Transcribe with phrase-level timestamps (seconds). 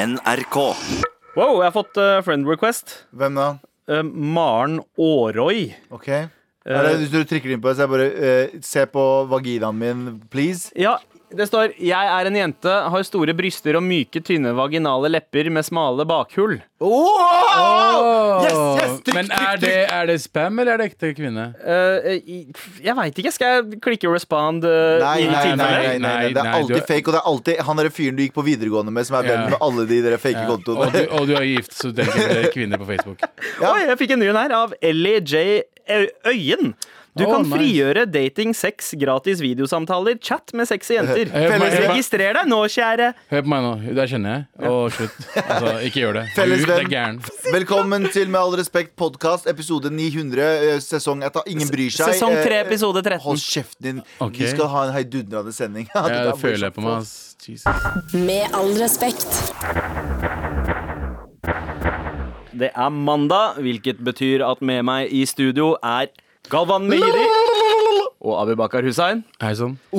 [0.00, 0.56] NRK.
[1.36, 3.02] Wow, jeg har fått eh, friend request.
[3.12, 3.48] Hvem da?
[3.90, 5.74] Eh, Maren Aarøy.
[5.92, 6.08] Ok
[6.70, 9.04] er det, Hvis du trykker inn på det, så er det bare eh, Se på
[9.30, 10.02] vaginaen min,
[10.32, 10.70] please.
[10.78, 10.98] Ja,
[11.30, 15.64] det står 'Jeg er en jente, har store bryster og myke, tynne vaginale lepper med
[15.64, 16.60] smale bakhull'.
[16.80, 18.42] Oh!
[18.42, 18.52] Yes,
[18.82, 21.44] yes, trykk, Men er det, er det spam, eller er det ekte kvinne?
[21.60, 22.18] Uh,
[22.82, 23.32] jeg veit ikke.
[23.32, 26.74] Skal jeg klikke 'respond' Uh, Nei, nei, nei, nei, nei, nei, det er Nei, du
[26.74, 27.06] alltid er- fake.
[27.08, 29.42] Og det er alltid han derre fyren du gikk på videregående med, som er venn
[29.44, 29.48] Ja.
[29.50, 30.48] med alle de der fake Ja.
[30.50, 31.08] Og, du, kontoene.
[31.20, 33.18] og du er gift, så du tenker kvinner på Facebook.
[33.60, 33.72] Ja.
[33.74, 35.62] Oi, jeg fikk en ny en her av Ellie J.
[36.26, 36.74] Øyen.
[37.18, 37.50] Du kan nice.
[37.56, 41.26] frigjøre dating, sex, gratis videosamtaler, chat med sexy jenter.
[41.90, 43.08] Registrer deg nå, kjære.
[43.32, 43.72] hør på meg nå.
[43.98, 44.44] Der kjenner jeg.
[44.70, 45.16] Å, slutt.
[45.42, 46.22] Altså, ikke gjør det.
[46.38, 46.92] Felles Du, det venn.
[46.92, 47.18] gæren.
[47.50, 52.14] Velkommen til Med all respekt podkast, episode 900, eh, sesong etter Ingen bryr seg.
[52.14, 53.18] Sesong Eh, 3, episode 13.
[53.26, 54.00] Hold kjeften din.
[54.20, 54.44] Okay.
[54.46, 55.90] Vi skal ha en heidundrende sending.
[55.94, 57.02] Ja, det må føler jeg på meg.
[57.02, 57.36] ass.
[57.42, 58.14] Jesus.
[58.14, 59.26] Med all respekt.
[62.60, 66.10] Det er mandag, hvilket betyr at med meg i studio er
[66.50, 67.26] Galvan Mehidi
[68.20, 69.22] og Abibakar Hussein.
[69.40, 69.78] Hei sann.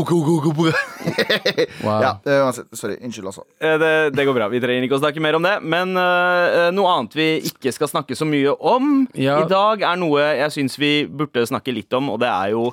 [1.81, 2.01] Wow.
[2.03, 2.67] Ja, eh, uansett.
[2.77, 2.97] Sorry.
[3.01, 3.43] Unnskyld, altså.
[3.59, 4.47] Eh, Det, det går bra.
[4.51, 5.55] Vi trenger ikke å snakke mer om det.
[5.65, 9.39] Men eh, noe annet vi ikke skal snakke så mye om Ja.
[9.41, 12.67] i dag, er noe jeg syns vi burde snakke litt om, og det er jo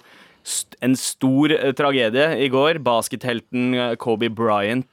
[0.49, 2.83] st en stor eh, tragedie i går.
[2.85, 4.85] Baskethelten eh, Kobe Bryant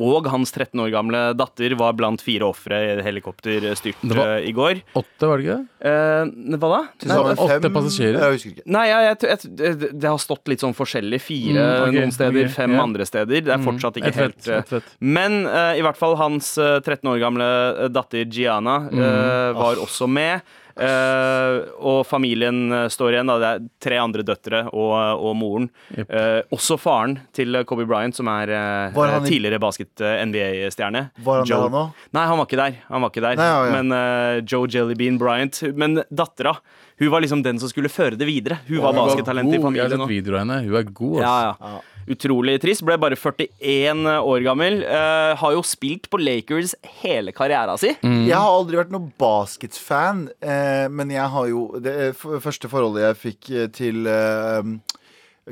[0.00, 4.38] og hans 13 år gamle datter var blant fire ofre i et helikopterstyrt Det var-
[4.38, 4.80] eh, i går.
[4.96, 5.68] Åtte, var det ikke det?
[5.90, 6.80] Eh, hva da?
[6.98, 8.18] Tilsammen åtte passasjerer.
[8.24, 8.66] Jeg husker ikke.
[8.66, 11.20] Nei, jeg, jeg, jeg, det, har stått litt sånn forskjellig.
[11.20, 12.82] Fire Mm, okay, noen steder, okay, fem yeah.
[12.82, 13.40] andre steder.
[13.44, 14.84] Det er fortsatt ikke Et fett, helt eh, fett.
[15.00, 17.52] Men eh, i hvert fall hans eh, 13 år gamle
[17.92, 19.00] datter datter Gianna Mm.
[19.00, 20.42] eh, var også med.
[20.74, 23.30] Eh, og familien eh, står igjen.
[23.30, 23.36] Da.
[23.40, 25.68] Det er tre andre døtre og, og moren.
[25.94, 26.10] Yep.
[26.10, 31.06] Eh, også faren til Kobe Bryant, som er eh, tidligere basket-NBA-stjerne.
[31.24, 31.84] Var han der, nå?
[32.16, 32.80] Nei, han var ikke der.
[32.90, 33.40] Han var ikke der.
[33.40, 33.76] Nei, ja, ja.
[33.78, 36.56] Men eh, Joe Jellybean Bryant Men dattera
[36.98, 38.60] hun var liksom den som skulle føre det videre.
[38.68, 39.98] Hun var baskettalent i familien.
[39.98, 41.16] Hun er god.
[41.24, 41.74] Ja, ja.
[42.10, 42.84] Utrolig trist.
[42.84, 44.80] Ble bare 41 år gammel.
[44.84, 47.94] Uh, har jo spilt på Lakers hele karriera si.
[48.04, 48.24] Mm.
[48.28, 53.04] Jeg har aldri vært noen basketfan, uh, men jeg har jo Det eh, første forholdet
[53.04, 54.60] jeg fikk til eh,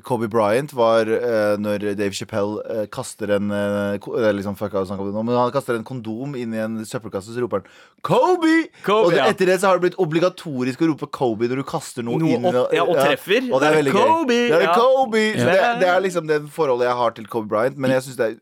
[0.00, 3.98] Kobe Bryant var uh, når Dave Chappelle uh, kaster en er
[4.32, 7.68] liksom fuck, nå, men han kaster en kondom inn i en søppelkasse, så roper han
[8.00, 9.26] 'Kobe!' Kobe, og det, ja.
[9.28, 12.38] etter det så har det blitt obligatorisk å rope 'Kobe' når du kaster noe, Noe
[12.38, 13.50] inn og, ja, og treffer.
[13.50, 14.48] Og det er veldig Kobe, gøy.
[14.48, 14.78] Det er ja.
[14.78, 15.26] Kobe!
[15.36, 18.30] Det, det er liksom det forholdet jeg har til Kobe Bryant, men jeg syns det
[18.30, 18.40] er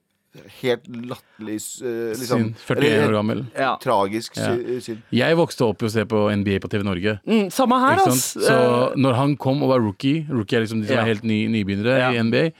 [0.61, 2.55] helt latterlig uh, liksom, Synd.
[2.69, 3.45] 41 år gammel.
[3.59, 3.77] Ja.
[3.83, 4.55] Tragisk Ja.
[4.81, 5.03] synd.
[5.11, 7.17] Jeg vokste opp i å se på NBA på TV Norge.
[7.27, 8.45] Mm, samme her, sant?
[8.47, 11.03] Så når han kom og var rookie Rookie er liksom de som Ja.
[11.03, 12.11] er helt ny, nybegynnere Ja.
[12.13, 12.53] i NBA.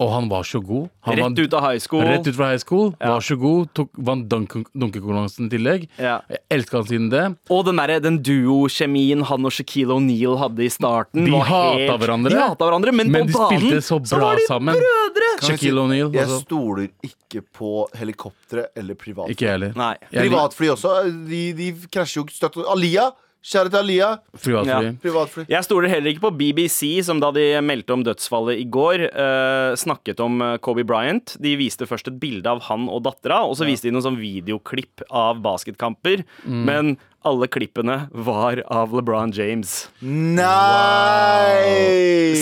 [0.00, 0.86] Og han var så god.
[1.04, 2.00] Han Rett ut av high school.
[2.08, 2.86] Rett ut fra high school.
[3.00, 3.10] Ja.
[3.12, 3.66] Var så god.
[3.76, 4.54] Tok, vant dunk-
[5.44, 5.84] i tillegg.
[6.00, 6.14] Ja.
[6.30, 7.24] Jeg elska han siden det.
[7.52, 12.32] Og den, der, den duo-kjemien han og Shaquille O'Neal hadde i starten De hata hverandre.
[12.32, 14.80] De hata hverandre, men, Men på de banen spilte så bra var de sammen.
[14.80, 15.30] brødre!
[15.50, 16.12] Shaquille O'Neal.
[16.16, 16.40] Jeg Altså.
[16.46, 19.36] stoler ikke på helikoptre eller privatfly.
[19.36, 19.76] Ikke heller.
[19.76, 19.94] Nei.
[20.10, 20.96] Privatfly også.
[21.28, 22.56] De, de krasjer jo støtt.
[22.72, 23.10] Alia!
[23.40, 24.08] Kjære til Alia.
[24.36, 24.68] Privatfly.
[24.68, 24.92] Ja.
[25.00, 25.44] Privatfly.
[25.48, 29.76] Jeg stoler heller ikke på BBC, som da de meldte om dødsfallet i går, eh,
[29.80, 31.38] snakket om eh, Kobe Bryant.
[31.40, 34.20] De viste først et bilde av han og dattera, og så viste de noen sånn
[34.20, 36.26] videoklipp av basketkamper.
[36.44, 36.60] Mm.
[36.68, 36.92] Men
[37.26, 39.88] alle klippene var av LeBron James.
[40.00, 41.58] Nei!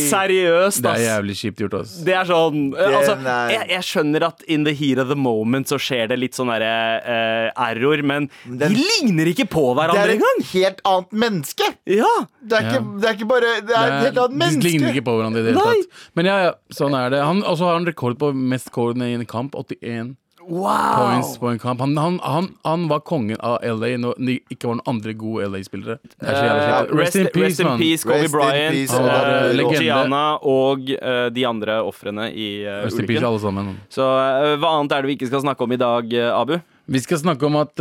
[0.09, 1.95] Seriøst, Det er jævlig kjipt gjort, ass.
[2.07, 3.17] Det er sånn det, altså,
[3.53, 6.51] jeg, jeg skjønner at in the heat of the moment så skjer det litt sånn
[6.53, 6.71] derre
[7.03, 10.45] uh, error, men Den- de ligner ikke på hverandre Det er et engang!
[10.53, 11.71] helt annet menneske!
[11.99, 12.13] Ja.
[12.43, 12.85] Det er, ikke, Ja.
[13.03, 15.49] det er ikke bare Det er et helt annet de ligner ikke på hverandre i
[15.49, 16.01] det hele tatt.
[16.19, 17.21] Men ja, ja, sånn er det.
[17.25, 19.57] Han også har han rekord på mest kårene i en kamp.
[19.59, 20.15] 81
[20.49, 21.81] points på en kamp.
[21.81, 25.49] Han, han, han, han var kongen av LA når det ikke var noen andre gode
[25.53, 25.99] LA-spillere.
[26.23, 29.81] Er jævlig Eh, rest, rest in peace, Kobe Rest in Bryant, peace, Han var, eh.
[29.83, 33.73] Gianna og uh, de andre ofrene i uh, Rest in peace, alle sammen.
[33.93, 36.59] Så hva annet er det vi ikke skal snakke om i dag, Abu?
[36.89, 37.81] Vi skal snakke om at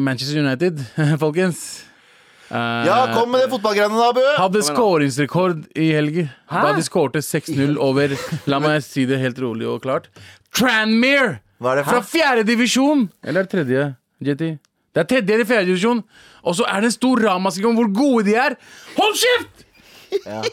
[0.00, 0.82] Manchester United,
[1.22, 1.86] folkens
[2.50, 4.24] Ja, kom med det fotballgreiene, da, Bø!
[4.36, 6.28] Hadde skåringsrekord i helgen.
[6.50, 8.16] Da de skårte 6-0 over
[8.50, 10.10] La meg si det helt rolig og klart.
[10.56, 11.38] Tranmere!
[11.60, 13.06] Hva er det Fra fjerde divisjon!
[13.22, 13.86] Eller er tredje?
[14.24, 14.44] JT?
[14.90, 16.00] Det er tredje eller fjerde divisjon.
[16.42, 18.56] Og så er det en stor ramaskrik om hvor gode de er.
[18.96, 19.66] Hold kjeft!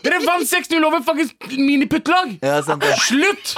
[0.03, 2.37] Dere vant 6-0 over fuckings miniputtlag!
[2.43, 2.93] Ja, sant det.
[3.03, 3.55] Slutt!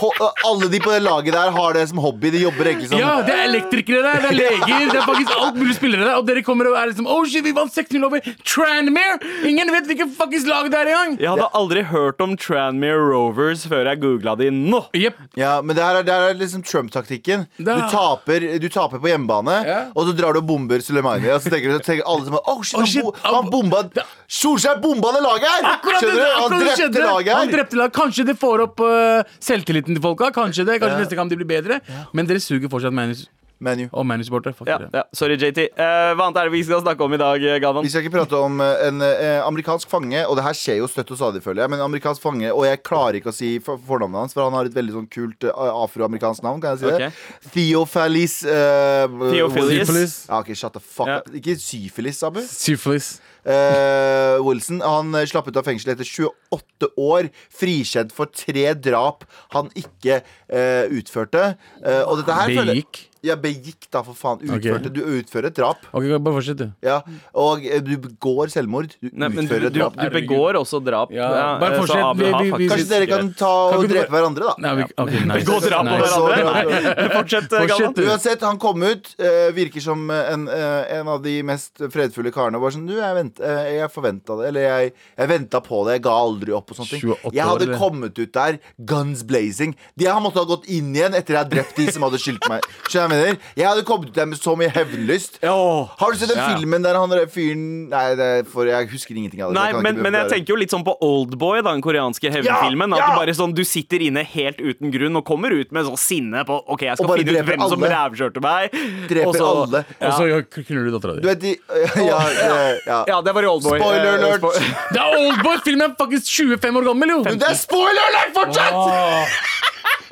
[0.00, 0.12] Ho-
[0.48, 2.30] Alle de på det laget der har det som hobby.
[2.32, 5.34] De jobber egentlig som Ja, det er elektrikere der, det er leger, det er faktisk
[5.36, 6.16] alt mulig spillere der.
[6.18, 9.18] Og dere kommer og er liksom Oh shit, vi vant 6-0 over Tranmere!
[9.48, 11.18] Ingen vet hvilket fuckings lag det er engang!
[11.20, 14.82] Jeg hadde aldri hørt om Tranmere Rovers før jeg googla de nå.
[14.96, 15.20] Yep.
[15.38, 17.46] Ja, men det her er, det her er liksom Trump-taktikken.
[17.60, 19.78] Du, taper- du taper på hjemmebane, Ja.
[19.94, 21.28] og så drar du og bomber Sulemani.
[21.32, 23.04] Og så tenker, så tenker alle som Oh shit, Oh, shit.
[23.04, 23.84] han, bo, han bomba
[24.32, 25.68] Solskjær bomba det laget her!
[25.74, 26.40] Akkurat det, Skjønner du?
[26.40, 27.92] Han drepte laget Han drepte lag.
[27.92, 30.30] Kanskje det får opp uh, selvtilliten til folka.
[30.34, 31.04] Kanskje det, kanskje Ja.
[31.04, 31.80] neste kamp de blir bedre.
[32.12, 33.26] Men dere suger fortsatt Manus
[33.62, 33.84] Menu.
[33.94, 34.56] og Manus-supportere.
[34.66, 35.68] Ja, ja, sorry, JT.
[35.78, 37.84] Uh, hva annet er det vi skal snakke om i dag, Galvan?
[37.86, 40.88] Vi skal ikke prate om eh, en uh, amerikansk fange, og det her skjer jo
[40.90, 41.70] støtt og stadig, føler jeg.
[41.70, 44.66] Men amerikansk fange, Og jeg klarer ikke å si for fornavnet hans, for han har
[44.66, 45.54] et veldig sånn kult uh,
[45.84, 46.58] afroamerikansk navn.
[46.64, 47.12] Kan jeg si det?
[47.12, 47.52] Ok.
[47.54, 50.16] Theophilis uh, Theophilis.
[50.26, 51.20] Ja, ok, shut the fuck Ja.
[51.22, 51.30] up.
[51.38, 52.42] Ikke syfilis, Abu.
[52.42, 53.20] Syphilis.
[53.42, 59.70] Eh, Wilson han slapp ut av fengsel etter 28 år, frikjent for tre drap han
[59.78, 61.56] ikke uh, utførte.
[61.82, 63.08] Uh, og dette her føler- Begikk.
[63.22, 64.40] Ja, begikk, da, for faen.
[64.42, 64.58] Utførte.
[64.66, 64.90] Utførte.
[64.90, 65.84] Du utfører et drap.
[65.94, 66.64] Ok, bare fortsett, du.
[66.82, 66.96] Ja,
[67.38, 68.96] Og eh, du begår selvmord.
[68.98, 69.94] Du Nei, men du, utfører et du, drap.
[69.94, 71.12] du begår også drap.
[71.14, 72.02] Ja, Ja, bare eh, så fortsett.
[72.08, 74.42] Abu Vi- har vi- vi- faktisk- Kanskje dere kan ta Kan og du drepe hverandre,
[74.42, 74.54] da.
[74.58, 75.38] Nei, vi, ok, nice.
[75.46, 76.18] Begå drap på Nice.
[76.18, 76.42] hverandre?
[76.50, 77.06] Nei.
[77.16, 77.94] Fortsett, Fortsett, Galvan.
[77.94, 78.02] du.
[78.10, 82.58] Uansett, han kom ut, eh, virker som en, eh, en av de mest fredfulle karene.
[82.58, 84.92] Bare sånn, du, jeg, vent, eh, jeg forventa det, eller jeg,
[85.22, 87.06] jeg venta på det, jeg ga aldri opp og sånne ting.
[87.14, 87.78] 28 Jeg hadde år, eller?
[87.78, 89.76] kommet ut der, guns blazing.
[89.96, 92.48] De han måtte ha gått inn igjen etter jeg hadde drept de som hadde skyldt
[92.50, 92.66] meg.
[92.90, 93.38] Skjønner jeg mener?
[93.60, 95.38] Jeg hadde kommet ut der med så mye hevnlyst.
[95.46, 96.56] Oh, Har du sett den Ja, ja.
[96.58, 99.58] filmen der han der fyren Nei, det er for jeg husker ingenting av det.
[99.60, 102.96] Nei, Jeg men, men jeg tenker jo litt sånn på Oldboy, den koreanske hevnfilmen.
[102.96, 105.84] Ja, At du bare sånn, du sitter inne helt uten grunn og kommer ut med
[105.88, 107.92] sånn sinne på OK, jeg skal finne ut hvem hvem som alle.
[107.94, 108.76] rævkjørte meg.
[109.10, 109.84] Dreper Også, alle.
[110.00, 110.08] Ja.
[110.08, 111.28] Og så knuller du dattera Du di.
[111.28, 111.52] vet de
[112.10, 112.56] Ja, ja,
[112.86, 113.00] ja.
[113.08, 113.78] ja, det var i Oldboy.
[113.78, 114.40] Spoiler Eh, alert!
[114.40, 114.54] spo-
[114.92, 115.56] Det er Oldboy!
[115.64, 117.22] Filmen er faktisk 25 år gammel, jo!
[117.26, 118.72] Men det er spoiler alert fortsatt!
[118.72, 119.26] Åh.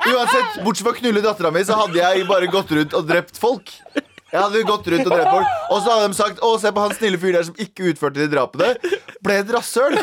[0.07, 3.37] Uansett, bortsett fra å knulle dattera mi, så hadde jeg bare gått rundt og drept
[3.41, 3.69] folk.
[4.31, 6.79] Jeg hadde gått rundt Og drept folk Og så hadde de sagt Å, se på
[6.85, 8.69] han snille fyren der som ikke utførte de drapene.
[9.25, 9.97] Ble et rasshøl.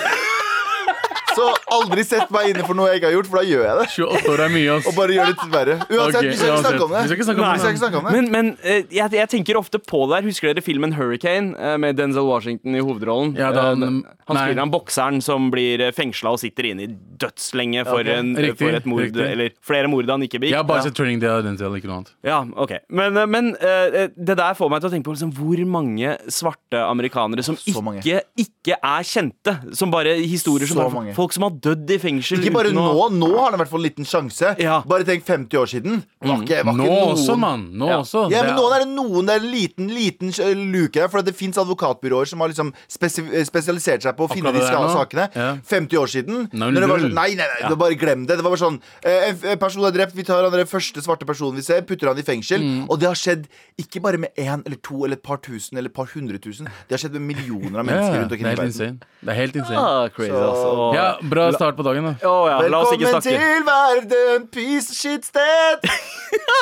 [1.38, 1.46] Så
[1.78, 3.86] aldri sett meg inne for noe jeg ikke har gjort, for da gjør jeg det.
[3.94, 4.88] 28 år er mye, ass.
[4.90, 5.76] Og bare gjør det verre.
[5.88, 7.02] Uansett, okay, vi skal ikke snakke om det.
[7.02, 7.78] Vi skal ikke snakke om Nei, det.
[7.82, 8.12] snakke om det.
[8.18, 10.28] Men, men eh, jeg, jeg tenker ofte på det der.
[10.28, 13.36] Husker dere filmen Hurricane eh, med Denzel Washington i hovedrollen?
[13.38, 14.42] Ja, da han- Eh, han nei.
[14.44, 16.88] spiller han bokseren som blir fengsla og sitter inne i
[17.22, 19.24] dødslenge for, Ok, en, riktig, for et mord, riktig.
[19.24, 20.82] eller flere mord han ikke Jeg har bare Ja.
[20.90, 22.10] sett Turning Day av Denzel, ikke noe annet.
[22.24, 25.32] Ja, ok Men, eh, men eh, det der får meg til å tenke på liksom,
[25.32, 28.02] hvor mange svarte amerikanere som Så mange.
[28.04, 29.54] ikke, ikke er kjente.
[29.74, 31.14] Som bare historier som Så bare, mange.
[31.16, 32.84] Folk som har dødd i fengsel Ikke bare uten nå.
[32.94, 34.54] å Nå har han i hvert fall en liten sjanse.
[34.60, 34.82] Ja.
[34.86, 36.02] Bare tenk 50 år siden.
[36.22, 37.70] Var ikke, var Nå noen også, mann.
[37.78, 37.98] Nå Ja.
[38.02, 38.30] også.
[38.30, 41.08] Ja, men er- nå er det noen Det er en liten, liten eh, luke der.
[41.08, 44.66] For det fins advokatbyråer som har liksom spesi spesialisert seg på å finne de det
[44.70, 45.28] der sakene.
[45.34, 45.56] Ja.
[45.64, 46.48] 50 år siden.
[46.52, 48.36] Når det var sånn, nei, nei, nei, det bare glem det.
[48.38, 51.26] Det var bare sånn eh, En person er drept, vi tar han den første svarte
[51.26, 52.60] personen vi ser, putter han i fengsel.
[52.60, 52.86] Mm.
[52.90, 53.46] Og det har skjedd
[53.78, 56.66] ikke bare med én eller to eller et par tusen eller et par hundre tusen.
[56.88, 58.72] Det har skjedd med millioner av mennesker ja, rundt det omkring er i helt verden.
[58.72, 58.98] insane.
[59.24, 59.78] Det er helt insane.
[59.78, 60.94] ah, crazy, Så- altså.
[60.94, 62.12] Ja, Bra start på dagen, da.
[62.28, 63.38] Å, ja, La oss ikke Velkommen snakke.
[63.38, 65.78] til verden, piece shit sted!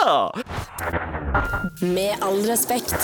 [0.07, 0.31] Ja.
[1.83, 2.95] Med all respekt.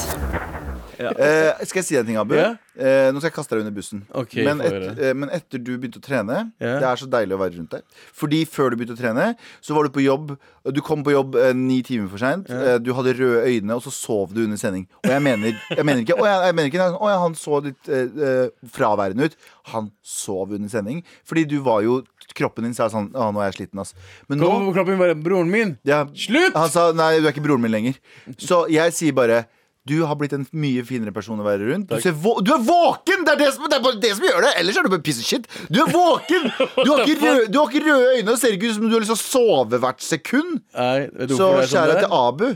[1.11, 2.35] Eh, skal jeg si en ting, Abu?
[2.39, 2.53] Ja.
[2.73, 4.01] Eh, nå skal jeg kaste deg under bussen.
[4.17, 6.79] Okay, men, et, eh, men etter du begynte å trene Ja.
[6.81, 7.83] Det er så deilig å være rundt deg.
[8.17, 9.27] Fordi før du begynte å trene,
[9.61, 10.37] så var du på jobb
[10.73, 12.49] Du kom på jobb eh, ni timer for seint.
[12.49, 14.87] Eh, du hadde røde øyne, og så sov du under sending.
[15.03, 17.61] Og jeg mener, jeg mener ikke Å, jeg, jeg mener ikke Å, ja, han så
[17.67, 19.37] litt eh, fraværende ut.
[19.75, 21.03] Han sov under sending.
[21.29, 22.01] Fordi du var jo
[22.33, 23.91] Kroppen din sa sånn Å, nå er jeg sliten, ass.
[24.31, 25.75] Men nå kroppen min, bare broren min.
[25.85, 26.55] ja, Slutt!
[26.57, 27.99] Han sa nei, du er ikke broren min lenger.
[28.41, 29.43] Så jeg sier bare
[29.89, 31.89] du har blitt en mye finere person å være rundt.
[31.91, 33.25] Du, ser du er våken!
[33.27, 34.53] Det er, det, som, det er bare det som gjør det!
[34.61, 35.49] Ellers er du bare piss shit.
[35.75, 36.47] Du er våken!
[36.85, 38.95] Du har ikke røde, du har ikke røde øyne og ser ikke ut som du
[38.95, 40.61] har lyst til å sove hvert sekund.
[40.79, 42.15] Nei, Så sånn kjære til?
[42.21, 42.47] Abu.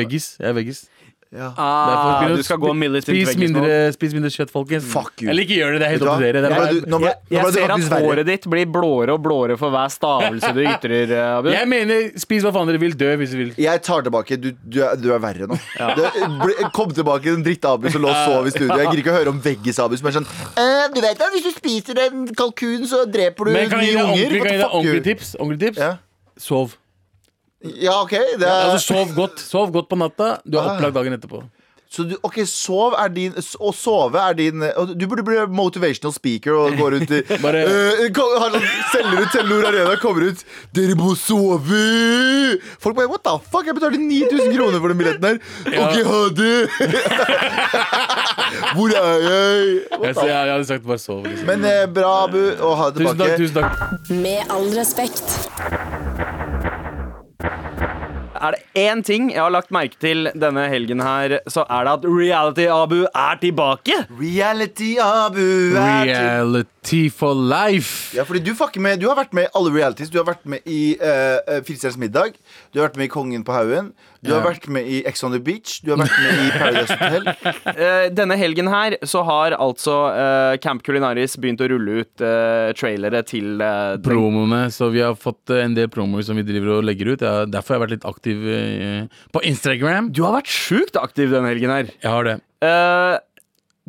[0.00, 0.30] Veggis.
[0.40, 0.80] Jeg er veggis.
[1.34, 1.48] Ja.
[1.58, 4.84] Ah, du skal gå militant spis mindre, spis mindre kjøtt, folkens.
[4.88, 5.28] Fuck you.
[5.32, 5.80] Eller ikke gjør det.
[5.82, 6.42] Det er helt opp til dere.
[6.46, 10.52] Jeg, du- Jeg, jeg ser at håret ditt blir blåere og blåere for hver stavelse
[10.54, 11.50] du ytrer, eh, Abu.
[11.50, 12.94] Jeg mener, spis hva faen dere vil.
[12.96, 13.52] Dø hvis dere vil.
[13.58, 14.38] Jeg tar tilbake.
[14.40, 15.58] Du, du, er, du er verre nå.
[15.98, 16.08] Det,
[16.44, 18.78] bli, kom tilbake, den dritt-Abu som lå og sov i studio.
[18.78, 21.44] Jeg gidder ikke å høre om veggis-Abu som er sånn eh, Du vet da, hvis
[21.50, 23.66] du spiser en kalkun, så dreper du nye unger.
[23.66, 25.34] Men kan jeg gi deg ordentlige tips?
[25.42, 25.78] Ordentlig tips?
[25.82, 25.92] Ja.
[26.38, 26.76] Sov.
[27.64, 28.10] Ja, OK.
[28.10, 29.40] Det er, Altså, sov godt.
[29.40, 30.36] Sov godt på natta.
[30.44, 30.70] Du er Ah.
[30.76, 31.42] opplagt dagen etterpå.
[31.88, 34.58] Så du, ok, sov er din Å sove er din
[34.98, 38.10] Du burde bli motivational speaker og gå rundt i Bare- uh,
[38.90, 40.42] Selger ut Telenor Arena, kommer ut
[40.74, 43.66] 'Dere må sove!' Folk bare 'What the fuck?
[43.70, 45.38] Jeg betalte 9000 kroner for den billetten her.'
[45.78, 46.68] OK, ha det!
[48.74, 49.80] Hvor er jeg?
[50.02, 51.22] Jeg, jeg, jeg hadde sagt bare sov.
[51.24, 51.46] Liksom.
[51.46, 53.26] Men eh, bra, Abu, og ha deg Tusen takk.
[53.26, 53.38] tilbake.
[53.38, 53.72] tusen takk
[54.10, 55.48] Med all respekt.
[57.40, 61.92] Er det én ting jeg har lagt merke til denne helgen her, så er det
[61.92, 63.96] at Reality-Abu er tilbake!
[64.20, 65.72] Reality, Abu.
[65.76, 68.16] er Reality for life.
[68.16, 70.10] Ja, fordi du, med, du har vært med i alle realities.
[70.12, 72.36] Du har vært med i uh, Firestjerners middag.
[72.72, 73.92] Du har vært med i Kongen på haugen.
[74.26, 75.78] Du har vært med i Ex on the Beach.
[75.84, 77.30] Du har vært med i Paradise Hotel.
[77.76, 82.70] Eh, denne helgen her så har altså eh, Camp Culinaris begynt å rulle ut eh,
[82.78, 86.44] trailere til eh, den- Promoene, så vi har fått eh, en del promoer som vi
[86.46, 87.24] driver og legger ut.
[87.26, 90.10] Ja, derfor har jeg vært litt aktiv eh, på Instagram.
[90.16, 91.90] Du har vært sjukt aktiv denne helgen her.
[92.00, 92.36] Jeg har det.
[92.64, 93.16] Eh,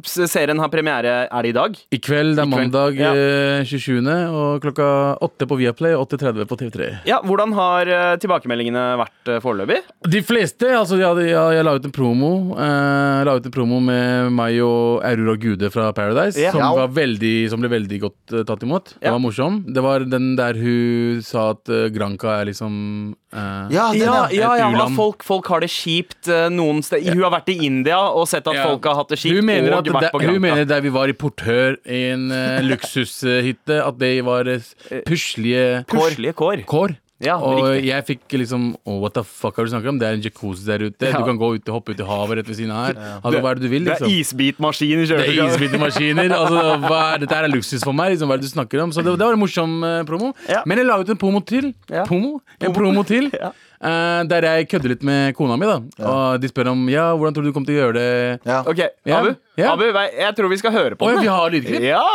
[0.05, 1.77] serien har premiere, er det i dag?
[1.93, 3.11] I kveld, det er kveld, mandag ja.
[3.15, 4.89] eh, 27., og klokka
[5.25, 6.89] 8 på Viaplay og 8.30 på TV3.
[7.09, 9.79] Ja, Hvordan har eh, tilbakemeldingene vært uh, foreløpig?
[10.07, 13.79] De fleste, altså jeg, jeg, jeg la ut en promo eh, La ut en promo
[13.83, 16.51] med meg og Aurora Gude fra Paradise, Ja.
[16.53, 18.93] som, var veldig, som ble veldig godt eh, tatt imot.
[18.97, 19.15] Det Ja.
[19.15, 19.63] var morsom.
[19.73, 24.27] Det var den der hun sa at Granka Granca er liksom eh, Ja, den, Ja,
[24.31, 24.55] ja.
[24.57, 27.13] ja, ja, folk, folk har det kjipt eh, noen steder.
[27.13, 28.67] Hun har vært i India og sett at Ja.
[28.69, 29.35] folk har hatt det kjipt.
[29.35, 32.03] Hun mener, og at vært der, på hun mener der vi var i portør i
[32.13, 34.59] en uh, luksushytte, at det var uh,
[35.05, 36.63] puslige Puslige kår.
[36.65, 36.95] kår.
[37.23, 37.87] Ja, og riktig.
[37.89, 39.97] jeg fikk liksom oh, What the fuck har du snakket om?
[39.97, 41.07] Det er en jacuzzi der ute.
[41.09, 41.17] Ja.
[41.17, 42.99] Du kan gå ut og hoppe ut i havet rett ved siden av her.
[43.23, 44.11] Altså, hva er det du vil, Det liksom?
[44.11, 46.35] er isbitmaskiner i Det er isbitmaskiner.
[46.37, 48.11] Altså, hva er, dette er luksus for meg.
[48.13, 48.93] Liksom, hva er det du snakker om?
[48.93, 50.29] Så det, det var en morsom uh, promo.
[50.49, 50.61] Ja.
[50.69, 51.71] Men jeg la ut en promo til.
[51.89, 52.03] Ja.
[52.05, 52.35] Promo?
[52.61, 53.31] En promo til.
[53.37, 53.49] Ja.
[53.85, 55.67] eh, der jeg kødder litt med kona mi.
[55.69, 55.75] da
[56.09, 58.39] Og de spør om ja, hvordan tror du du kommer til å gjøre det.
[58.49, 58.61] Ja.
[58.65, 59.73] Ok, Ja, Abu, ja.
[59.73, 61.21] Abu, jeg tror vi skal høre på ja, den.
[61.21, 61.85] vi har lydklipp?
[61.85, 62.05] Ja!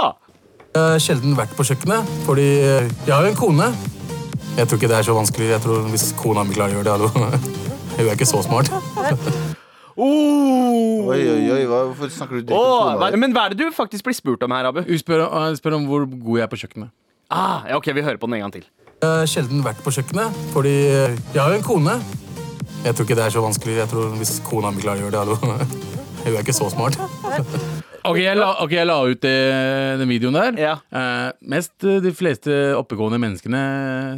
[0.74, 3.70] Jeg har sjelden vært på kjøkkenet, fordi jeg har jo en kone.
[4.56, 5.48] Jeg tror ikke det er så vanskelig.
[5.48, 7.08] Jeg tror Hvis kona mi klarer å gjøre det, hallo.
[7.96, 8.68] Hun er ikke så smart.
[9.92, 11.08] Oh.
[11.12, 14.06] Oi, oi, oi, hvorfor snakker du dritt om kona men hva er det du faktisk
[14.06, 14.80] blir spurt om her, Abu?
[14.86, 16.92] Hun spør, uh, spør om hvor god jeg er på kjøkkenet.
[17.28, 18.64] Ah, ja, ok, vi hører på den en gang til.
[19.02, 21.98] Jeg har sjelden vært på kjøkkenet, fordi jeg har jo en kone.
[22.86, 23.76] Jeg tror ikke det er så vanskelig.
[23.82, 25.36] Jeg tror Hvis kona mi klarer å gjøre det, hallo.
[26.24, 26.96] Hun er ikke så smart.
[28.08, 29.36] Ok, jeg la, ok, jeg la ut det,
[30.00, 30.56] den videoen der.
[30.58, 30.74] Ja.
[30.90, 33.62] Eh, mest eh, de fleste oppegående menneskene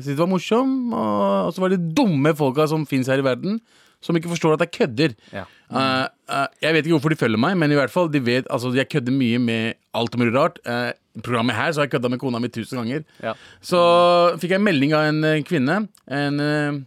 [0.00, 0.70] syntes det var morsom.
[0.92, 3.58] Og, og så var det dumme folka som fins her i verden,
[4.04, 5.16] som ikke forstår at jeg kødder.
[5.34, 5.44] Ja.
[5.68, 8.48] Eh, eh, jeg vet ikke hvorfor de følger meg, men i hvert fall, de vet,
[8.52, 10.58] altså, jeg kødder mye med alt mulig rart.
[10.64, 13.04] Eh, I programmet her så har jeg kødda med kona mi tusen ganger.
[13.22, 13.36] Ja.
[13.64, 13.84] Så
[14.40, 15.82] fikk jeg en melding av en eh, kvinne.
[16.08, 16.82] En eh,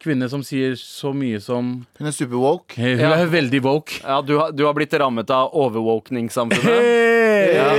[0.00, 2.76] kvinne som sier så mye som Hun er super woke.
[2.78, 3.12] Hun Ja.
[3.18, 3.98] er veldig woke.
[4.04, 7.08] Ja, du, har, du har blitt rammet av overwalkning-samfunnet.
[7.54, 7.70] Ja.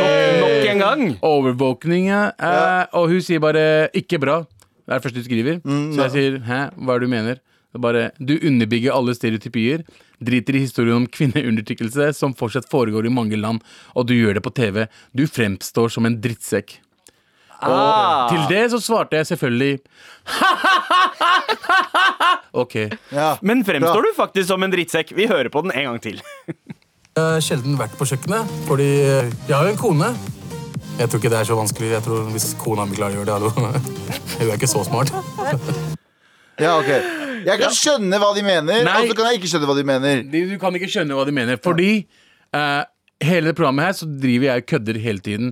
[0.00, 1.02] Nok, nok en gang.
[1.22, 2.22] Overvåkning, ja.
[2.38, 4.46] Eh, og hun sier bare 'ikke bra'.
[4.86, 5.60] Det er det første hun skriver.
[5.94, 7.38] så jeg sier 'hæ, hva er det du mener'?
[7.72, 9.84] Det er bare, Du underbygger alle stereotypier.
[10.22, 13.60] Driter i historien om kvinneundertrykkelse som fortsatt foregår i mange land,
[13.94, 14.86] og du gjør det på TV.
[15.14, 16.78] Du fremstår som en drittsekk.
[17.62, 18.28] Ah.
[18.30, 19.80] Til det så svarte jeg selvfølgelig
[22.62, 22.74] OK.
[23.14, 23.30] Ja.
[23.42, 24.10] Men fremstår Bra.
[24.10, 25.12] du faktisk som en drittsekk?
[25.16, 26.20] Vi hører på den en gang til.
[26.50, 30.10] Jeg har sjelden vært på kjøkkenet, fordi jeg har jo en kone.
[31.00, 31.90] Jeg tror ikke det er så vanskelig.
[31.94, 33.50] Jeg tror Hvis kona mi klarer å gjøre det, hallo.
[34.40, 35.10] Hun er ikke så smart.
[36.60, 36.90] ja, ok
[37.46, 40.22] Jeg kan skjønne hva de mener, og så kan jeg ikke skjønne hva de mener.
[40.28, 41.60] Du, du kan ikke skjønne hva de mener.
[41.64, 42.82] Fordi eh,
[43.22, 45.50] hele det programmet her så driver jeg og kødder hele tiden.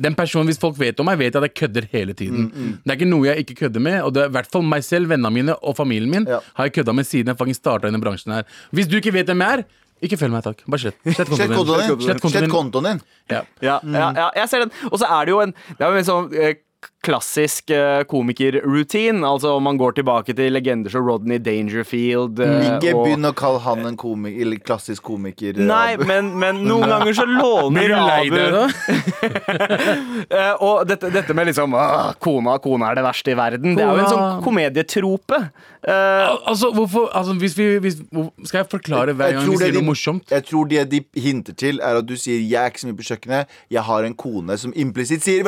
[0.00, 2.46] Den personen, Hvis folk vet om meg, vet jeg at jeg kødder hele tiden.
[2.84, 4.00] Det er ikke noe jeg ikke kødder med.
[4.02, 6.38] Og det er i hvert fall meg selv, vennene mine og familien min Ja.
[6.54, 8.42] har jeg kødda med siden jeg starta i denne bransjen her.
[8.72, 9.62] Hvis du ikke vet hvem jeg er,
[10.02, 10.62] ikke følg meg, takk.
[10.66, 10.96] Bare slett.
[11.04, 12.00] Slett kontoen kontoen din.
[12.00, 12.50] Slett kontoen Slett din.
[12.50, 13.00] kontoen din.
[13.30, 13.42] Ja.
[13.60, 14.70] Ja, ja, ja, jeg ser den.
[14.90, 16.54] Og så er det jo en, det er jo en sånn eh,
[17.02, 19.22] klassisk eh, komikerroutine.
[19.24, 22.40] Altså om man går tilbake til legender som Rodney Dangerfield.
[22.44, 25.56] eh, Ikke begynn å kalle han en komik, eller klassisk komiker.
[25.58, 28.38] eh, Nei, men, men noen ganger så låner Abu?
[30.30, 33.74] Eh, Og dette, dette med liksom «Åh, Kona, kona er det verste i verden.
[33.76, 35.40] Det er jo en sånn komedietrope.
[35.82, 39.50] Eh, Al- Altså, hvorfor altså, hvis vi, hvis, hvor, Skal jeg forklare hver Jeg gang
[39.50, 40.30] vi sier noe morsomt?
[40.34, 42.98] Jeg tror det de hinter til, er at du sier 'jeg er ikke så mye
[43.00, 45.44] på kjøkkenet', 'jeg har en kone', som implisitt sier.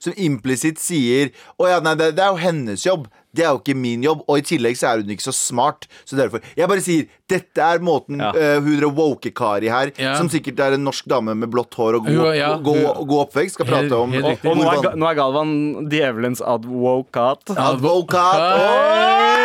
[0.00, 3.06] Som implisitt sier 'Å ja, nei, det, det er jo hennes jobb'.
[3.34, 4.22] Det er jo ikke min jobb.
[4.26, 5.86] Og i tillegg så er hun ikke så smart.
[6.08, 8.30] Så derfor Jeg bare sier dette er måten Ja.
[8.32, 10.14] uh, hun er woke-Kari her, Ja.
[10.16, 13.28] som sikkert er en norsk dame med blått hår og god, ja, god, hun- god
[13.28, 14.50] oppvekst, skal prate om helt og, riktig.
[14.50, 17.44] og nå, er, nå er Galvan djevelens advokat.
[17.56, 19.37] Advokat Hey!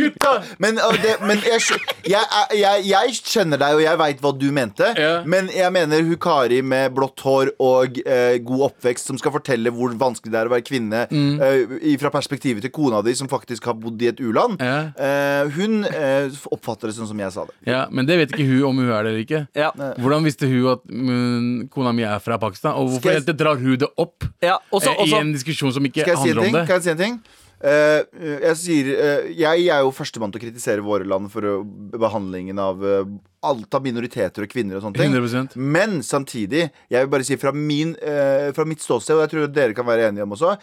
[0.00, 1.60] Gutta, men, uh, det, men jeg,
[2.08, 4.90] jeg, jeg, jeg kjenner deg, og jeg veit hva du mente.
[4.98, 5.12] Ja.
[5.28, 9.72] Men jeg mener hun Kari med blått hår og uh, god oppvekst, som skal fortelle
[9.74, 11.40] hvor vanskelig det er å være kvinne Mm.
[11.40, 14.60] uh, fra perspektivet til kona di, som faktisk har bodd i et u-land.
[14.62, 14.90] Ja.
[14.94, 17.54] Eh, hun eh, oppfatter det sånn som jeg sa det.
[17.68, 19.40] Ja, Men det vet ikke hun om hun er det eller ikke.
[19.58, 19.70] Ja.
[20.00, 22.76] Hvordan visste hun at mm, kona mi er fra Pakistan?
[22.78, 26.04] Og hvorfor jeg- drar hun det opp Ja, også, også, i en diskusjon som ikke
[26.06, 26.66] handler si om det?
[26.68, 27.20] Kan jeg si en ting?
[27.60, 28.06] Eh,
[28.40, 31.60] jeg sier eh, Jeg er jo førstemann til å kritisere våre land for
[31.92, 33.02] behandlingen av uh,
[33.44, 35.12] alt av minoriteter og kvinner og sånne ting.
[35.12, 39.32] 100 Men samtidig, jeg vil bare si fra, min, eh, fra mitt ståsted, og jeg
[39.34, 40.54] tror dere kan være enige om også,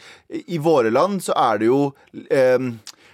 [0.42, 1.80] i, våre land så er det jo
[2.34, 2.58] eh,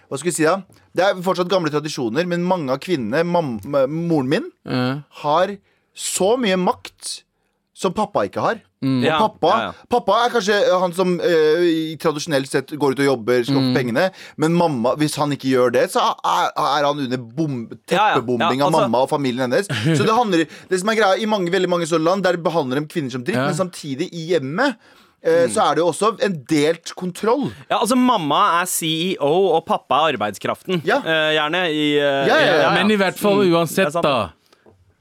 [0.07, 0.57] Hva skal vi si da?
[0.93, 4.49] Det er fortsatt gamle tradisjoner, men mange av kvinnene, moren min,
[5.23, 5.55] har
[5.93, 7.23] så mye makt
[7.73, 8.59] som pappa ikke har.
[8.83, 9.85] Og Ja, pappa, ja, ja.
[9.89, 14.09] pappa er kanskje han som eh, tradisjonelt sett går ut og jobber, skaffer pengene.
[14.37, 18.15] Men mamma, hvis han ikke gjør det, så er, er han under bom, Ja, ja,
[18.19, 19.67] teppebombing ja, av altså- mamma og familien hennes.
[19.97, 22.79] Så det handler Det som er greia I mange, veldig mange sånne land Der behandler
[22.81, 23.47] de kvinner som dritt, Ja.
[23.47, 24.75] men samtidig i hjemmet
[25.23, 27.47] eh, så er det jo også en delt kontroll.
[27.71, 30.83] ja, altså Mamma er CEO, og pappa er arbeidskraften.
[30.85, 30.97] Ja.
[30.99, 32.71] Eh, gjerne i eh, Ja, ja, ja.
[32.75, 34.33] Men i hvert fall Mm, uansett, da.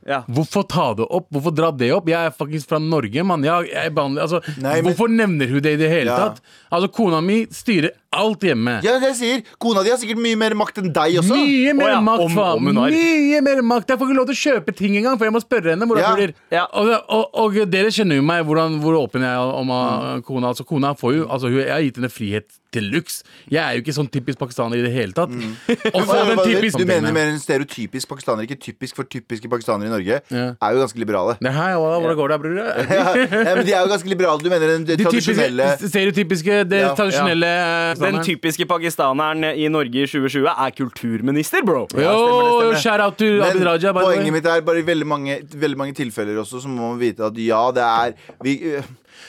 [0.08, 0.22] Ja.
[0.26, 1.28] Hvorfor ta det opp?
[1.30, 2.08] Hvorfor dra det opp?
[2.10, 3.44] Jeg er faktisk fra Norge, mann.
[3.46, 4.40] Jeg, jeg behandler, altså,
[4.82, 6.16] Hvorfor nevner hun det i det hele Ja.
[6.28, 6.40] tatt?
[6.72, 8.78] Altså, Kona mi styrer alt hjemme.
[8.84, 11.34] Ja, det jeg sier Kona di har sikkert mye mer makt enn deg også.
[11.36, 12.56] Mye mer Å ja, makt, om- faen!
[12.60, 12.90] om hun har.
[12.90, 15.40] Mye mer makt Jeg får ikke lov til å kjøpe ting engang, for jeg må
[15.42, 15.86] spørre henne.
[15.88, 16.14] Hvordan Ja.
[16.16, 16.66] blir- Ja.
[16.72, 20.22] Og, og, og dere kjenner jo meg, hvordan, hvor åpen jeg er om uh, Mm.
[20.24, 20.48] kona.
[20.52, 23.22] Altså, kona får jo, altså, hun, jeg har gitt henne frihet til luks.
[23.52, 25.28] Jeg er jo ikke sånn typisk pakistaner i det hele tatt.
[25.28, 25.56] Mm.
[25.94, 29.88] Og få den typisk Du mener mer en stereotypisk pakistaner, ikke typisk for typiske pakistanere
[29.88, 30.20] i Norge.
[30.32, 30.46] Ja.
[30.56, 31.36] Er jo ganske liberale.
[31.44, 32.56] Nei, her, hva- Hvordan går det, bror?
[32.96, 33.12] ja,
[33.44, 34.40] ja, men de er jo ganske liberale.
[34.40, 37.52] Du mener den De typiske, tradisjonelle stereotypiske, det Ja, tradisjonelle
[38.02, 41.86] Den typiske pakistaneren i Norge i 2020 er kulturminister, bro.
[41.94, 43.16] Ja, stemmer det, stemmer.
[43.16, 43.92] to Men Abid Raja.
[43.92, 44.16] by the way.
[44.16, 47.24] poenget mitt er bare i veldig mange, veldig mange tilfeller også, så må man vite
[47.24, 48.56] at ja, det er vi,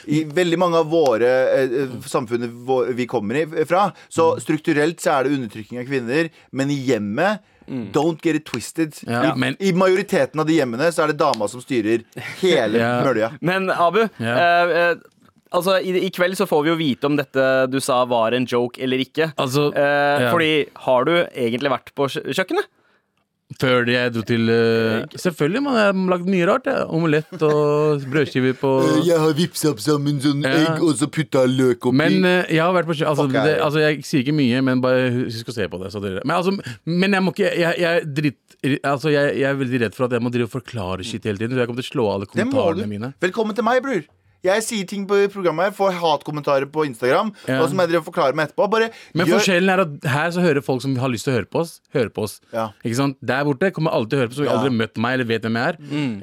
[0.08, 2.50] I veldig mange av våre eh, samfunn
[2.98, 7.40] vi kommer fra, så strukturelt så er det undertrykking av kvinner, men i hjemmet
[7.96, 8.92] Don't get it twisted.
[9.08, 12.02] Ja, I, men- I majoriteten av de hjemmene så er det dama som styrer
[12.42, 13.06] hele yeah.
[13.06, 13.30] mølja.
[13.40, 14.34] Men Abu, Ja.
[14.36, 14.96] eh, eh,
[15.54, 18.46] altså, i, i kveld så får vi jo vite om dette du sa var en
[18.50, 19.32] joke eller ikke.
[19.40, 20.32] Altså, Eh, ja.
[20.34, 20.54] Fordi
[20.88, 22.70] har du egentlig vært på kjøkkenet?
[23.60, 25.76] Før jeg dro til uh, Selvfølgelig, man.
[25.78, 26.66] Har lagd mye rart.
[26.66, 26.88] Ja.
[26.90, 28.72] Omelett og brødskiver på
[29.06, 30.54] Jeg har vippsa opp sammen sånn Ja.
[30.72, 32.00] egg, og så putta løk oppi.
[32.00, 34.82] Men uh, jeg har vært på kjø- altså, det, altså, Jeg sier ikke mye, men
[34.82, 35.92] bare husk å se på det.
[35.94, 36.24] Så dere.
[36.26, 36.56] Men, altså,
[36.90, 38.58] men jeg må ikke Jeg, jeg, dritt,
[38.90, 41.38] altså, jeg, jeg er veldig redd for at jeg må drive og forklare shit hele
[41.44, 41.54] tiden.
[41.54, 43.14] Så jeg kommer til å slå alle kommentarene mine.
[43.22, 44.02] Velkommen til meg, bror.
[44.44, 47.30] Jeg sier ting på programmet her, får hatkommentarer på Instagram.
[47.48, 47.62] Ja.
[47.64, 48.66] Og så må jeg drive og forklare meg etterpå.
[48.74, 51.38] Bare Men gjør- forskjellen er at her så hører folk som har lyst til å
[51.38, 52.42] høre på oss, høre på oss.
[52.52, 52.66] Ja.
[52.84, 53.16] Ikke sant?
[53.24, 54.60] Der borte kommer alle til å høre på oss, og har Ja.
[54.60, 55.78] aldri møtt meg eller vet hvem jeg er.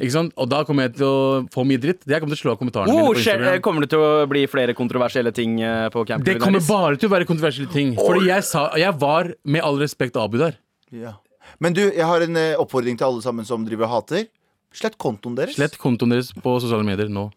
[0.04, 0.32] Ikke sant?
[0.36, 2.04] Og da kommer jeg til å få mye dritt.
[2.06, 3.60] Jeg kommer til å slå av kommentarene Oh, mine på Instagram.
[3.62, 6.24] kommer det til å bli flere kontroversielle ting eh, på campen?
[6.24, 7.96] Det kommer bare til å være kontroversielle ting.
[7.96, 10.56] Fordi jeg sa Jeg var, med all respekt, Abu der.
[10.92, 11.14] Ja.
[11.58, 14.26] Men du, jeg har en eh, oppfordring til alle sammen som driver og hater.
[14.72, 15.56] Slett kontoen deres.
[15.56, 17.32] Slett kontoen deres på sosiale medier nå.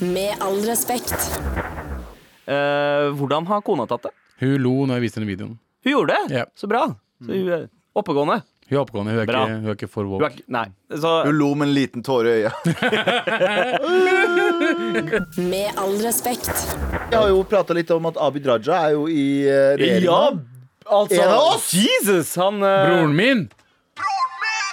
[0.00, 1.14] Med all respekt.
[2.48, 4.12] Eh, hvordan har kona tatt det?
[4.40, 5.56] Hun lo når jeg viste henne videoen.
[5.84, 6.36] Hun gjorde det?
[6.40, 6.44] Ja.
[6.58, 6.84] Så bra.
[7.24, 7.66] Så hun er
[7.98, 8.40] oppegående.
[8.68, 9.12] Hun er oppegående.
[9.14, 9.42] Hun er Bra.
[9.46, 10.32] ikke, hun er ikke for Hun er, woke.
[10.34, 10.66] ikke- nei.
[10.92, 12.52] Så Hun lo med en liten tåre i øya.
[15.36, 16.50] Med all respekt.
[17.10, 20.32] Vi har jo prata litt om at Abid Raja er jo i regjeringen Ja,
[20.84, 21.70] altså En av oss!
[21.74, 22.34] Jesus!
[22.36, 23.48] Han eh, Broren min!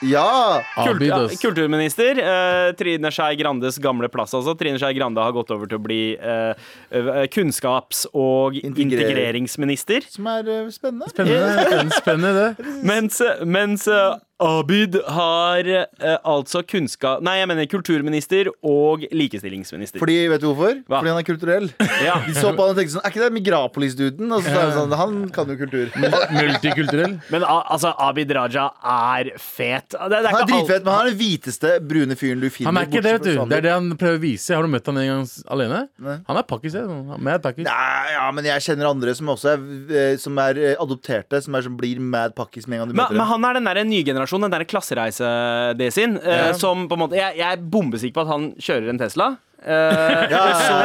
[0.04, 0.62] Ja.
[0.76, 2.18] Kult, ja, kulturminister.
[2.20, 4.56] eh, Trine Skei Grandes gamle plass, altså.
[4.60, 6.54] Trine Skei Grande har gått over til å bli eh,
[6.92, 10.08] eh, kunnskaps- og Integrer- integreringsminister.
[10.12, 11.10] Som er eh, spennende.
[11.14, 12.66] Spennende, spennende det.
[12.92, 17.22] Mens, mens eh, Abid har eh, altså kunnskap...
[17.24, 19.96] Nei, jeg mener kulturminister og likestillingsminister.
[20.02, 20.82] Fordi, vet du hvorfor?
[20.90, 21.00] Hva?
[21.00, 21.70] Fordi han er kulturell.
[22.04, 22.18] ja.
[22.28, 24.34] De så på han og tenkte sånn Er ikke det Migrapolis-duden?
[24.36, 25.88] Og så sa han sånn Han kan jo kultur.
[26.36, 27.16] Multikulturell.
[27.34, 29.96] Men a- altså, Abid Raja er fet.
[29.96, 32.44] Det, det er Han er ikke alt- dritfett, men han er den hviteste brune fyren
[32.44, 32.70] du finner.
[32.74, 33.32] Han er ikke det, vet du.
[33.40, 34.56] fra Det er det han prøver å vise.
[34.56, 35.82] Har du møtt han en gang s- alene?
[36.10, 36.18] Nei.
[36.28, 37.00] Han er pakkis, jeg.
[37.30, 37.68] Mad pakkis.
[37.70, 41.56] Nei, ja, men jeg kjenner andre som også er, eh, som er eh, adopterte, som,
[41.56, 43.32] er, som blir mad pakkis med en gang du Men, møter men dem.
[43.32, 46.18] han er den der nye generasjonen, den der klassereise-det sin.
[46.18, 46.54] eh, Ja.
[46.54, 49.38] Som på en måte Jeg, jeg er bombesikker på at han kjører en Tesla.
[49.66, 50.76] Eh, og, så,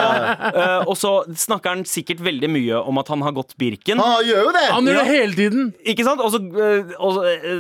[0.49, 4.01] eh, og så snakker han sikkert veldig mye om at han har gått Birken.
[4.01, 4.63] Han gjør jo det!
[4.73, 5.67] Han gjør det hele tiden!
[5.93, 6.23] Ikke sant?
[6.25, 6.95] Og så, eh,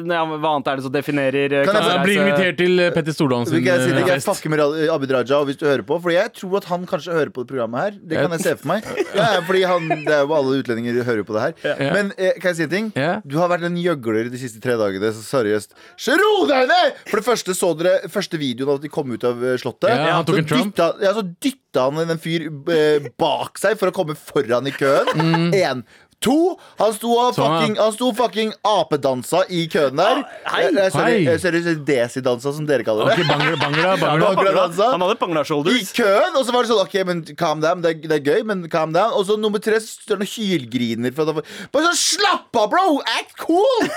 [0.08, 2.24] ja, Hva annet er det som definerer Kan jeg Jeg klassereise?
[2.24, 4.04] invitert til Petter Stordalen sin jeg si det?
[4.08, 4.62] Jeg fucker med
[4.94, 5.98] Abid Raja hvis du hører på.
[6.00, 7.98] Fordi jeg tror at han kanskje hører på det programmet her.
[8.00, 8.88] Det kan jeg se for meg.
[9.10, 11.54] Ja, ja, fordi han, det er jo Alle utlendinger hører jo på det her.
[11.66, 11.90] Ja.
[11.98, 12.90] Men kan jeg si en ting?
[12.96, 13.12] Ja.
[13.26, 15.12] Du har vært en gjøgler de siste tre dagene.
[15.12, 15.76] Så seriøst.
[16.00, 16.96] Så ro deg ned!
[17.10, 19.90] For det første så dere første videoen av at de kom ut av Slottet.
[19.92, 20.72] Ja, han tok en Trump.
[20.72, 24.74] dytta, ja, så dytta han en fyr eh, bak seg for å komme foran i
[24.78, 25.50] køen.
[25.54, 25.82] Én.
[26.20, 26.34] To,
[26.76, 27.34] han sto og Mm.
[27.38, 30.18] Så han- fucking, han sto fucking apedansa i køen der.
[30.52, 30.66] hei.
[30.66, 31.32] Eh, eh, Sorry, Hei.
[31.32, 33.14] eh, sorry, desidansa, som dere kaller det.
[33.14, 34.34] Okay, bangla, bangla, bangla.
[34.36, 34.90] bangla.
[34.92, 35.80] Han hadde bangla shoulders.
[35.80, 37.80] I køen, og så var det sånn OK, men calm down.
[37.80, 39.14] Det er, det er gøy, men calm down.
[39.16, 41.14] Og så nummer tre så står han og hylgriner.
[41.16, 43.00] For at han, bare sånn, slapp av, bro!
[43.16, 43.88] Act cool!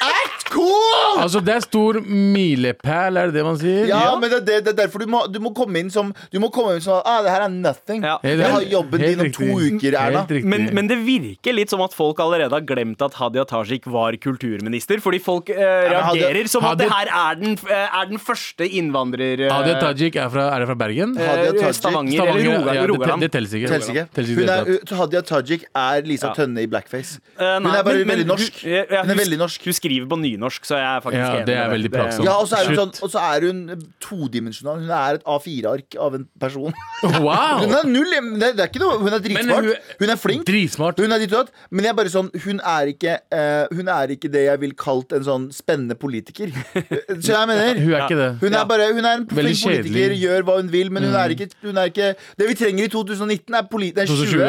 [0.00, 1.20] Act cool!
[1.20, 3.84] Altså, det er stor milepæl, er det det man sier?
[3.90, 6.38] Ja, men det, det, det er derfor du må, du må komme inn som Du
[6.42, 8.04] må komme inn som ah, det her er nothing.
[8.06, 8.16] Ja.
[8.24, 9.76] Helt- Jeg har jobben helt din om to riktig.
[9.80, 10.22] uker, Erna.
[10.24, 10.50] Helt riktig.
[10.52, 14.16] Men, men det virker litt som at folk allerede har glemt at Hadia Tajik var
[14.22, 15.00] kulturminister.
[15.04, 18.66] Fordi folk eh, Hadia- reagerer som at det her er den, eh, er den første
[18.80, 19.44] innvandrer...
[19.46, 21.16] eh, Hadia Tajik er fra, er det fra Bergen?
[21.18, 21.78] eh, Hadia Tajik.
[21.80, 22.76] Stavanger, Stavanger, eller Rogaland.
[22.76, 23.26] ja, det, Rogaland.
[23.26, 23.70] det telles ikke.
[23.74, 24.06] Tels ikke.
[24.16, 24.98] Telles Hun er, hele.
[25.02, 26.34] Hadia Tajik er Lisa Ja.
[26.36, 27.18] Tønne i blackface.
[27.36, 28.60] Eh, Hun nei, er bare men- men veldig norsk.
[28.62, 29.64] Hun, ja, Hun er veldig norsk.
[29.66, 31.46] Hun skriver på nynorsk, så jeg er faktisk Ja, enig.
[31.46, 32.24] det er med veldig plagsomt.
[32.24, 33.60] Ja, og så er hun, sånn, og så er hun
[34.00, 34.80] todimensjonal.
[34.84, 36.72] Hun er et A4-ark av en person.
[37.20, 37.60] Wow!
[37.64, 39.64] Hun er null det, det er ikke noe Hun er dritsmart.
[39.64, 40.44] hun- Hun er flink.
[40.48, 40.98] Dritsmart.
[41.00, 41.30] Hun er ditt
[41.70, 44.72] men jeg er bare sånn Hun er ikke uh, Hun er ikke det jeg vil
[44.74, 46.50] kalt en sånn spennende politiker.
[47.24, 48.28] Så jeg mener Hun er ikke det.
[48.42, 51.14] Hun er bare Hun er en Veldig flink politiker, gjør hva hun vil, men hun
[51.16, 54.44] er, ikke, hun er ikke Det vi trenger i 2019, er, poli, er, 20,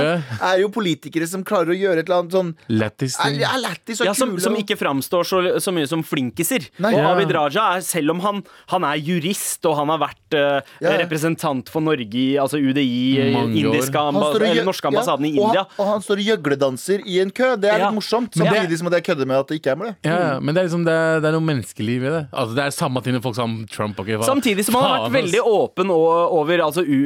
[0.52, 2.52] er jo politikere som klarer å gjøre et eller annet sånn
[2.82, 3.40] Lættis ting.
[3.42, 6.68] Ja, som, som ikke framstår så, så mye som flinkiser.
[6.84, 6.92] Nei.
[6.94, 7.12] og Ja.
[7.16, 10.96] Abid Raja er, selv om han, han er jurist og han har vært uh, Ja,
[11.02, 15.64] representant for Norge i altså UDI, eh, indiske ambas amba, eller norske ambassaden i India.
[15.64, 17.54] Og han, og han står og gjøgledanser i en kø.
[17.62, 17.88] Det er Ja.
[17.90, 18.36] litt morsomt.
[18.38, 20.42] Men det- Samtidig som at jeg kødder med at det ikke er med det.
[20.42, 22.24] Men det er liksom det er, det er noe menneskeliv i det.
[22.32, 24.00] Altså, det er samme ting med folk som Trump.
[24.02, 26.98] Okay, Samtidig som han har vært veldig åpen over altså, u,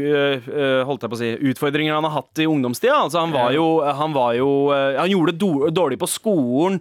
[0.87, 2.95] holdt jeg på å si, utfordringer han har hatt i ungdomstida.
[3.05, 6.79] Altså, han, var jo, han var jo uh, Han gjorde det dårlig på skolen,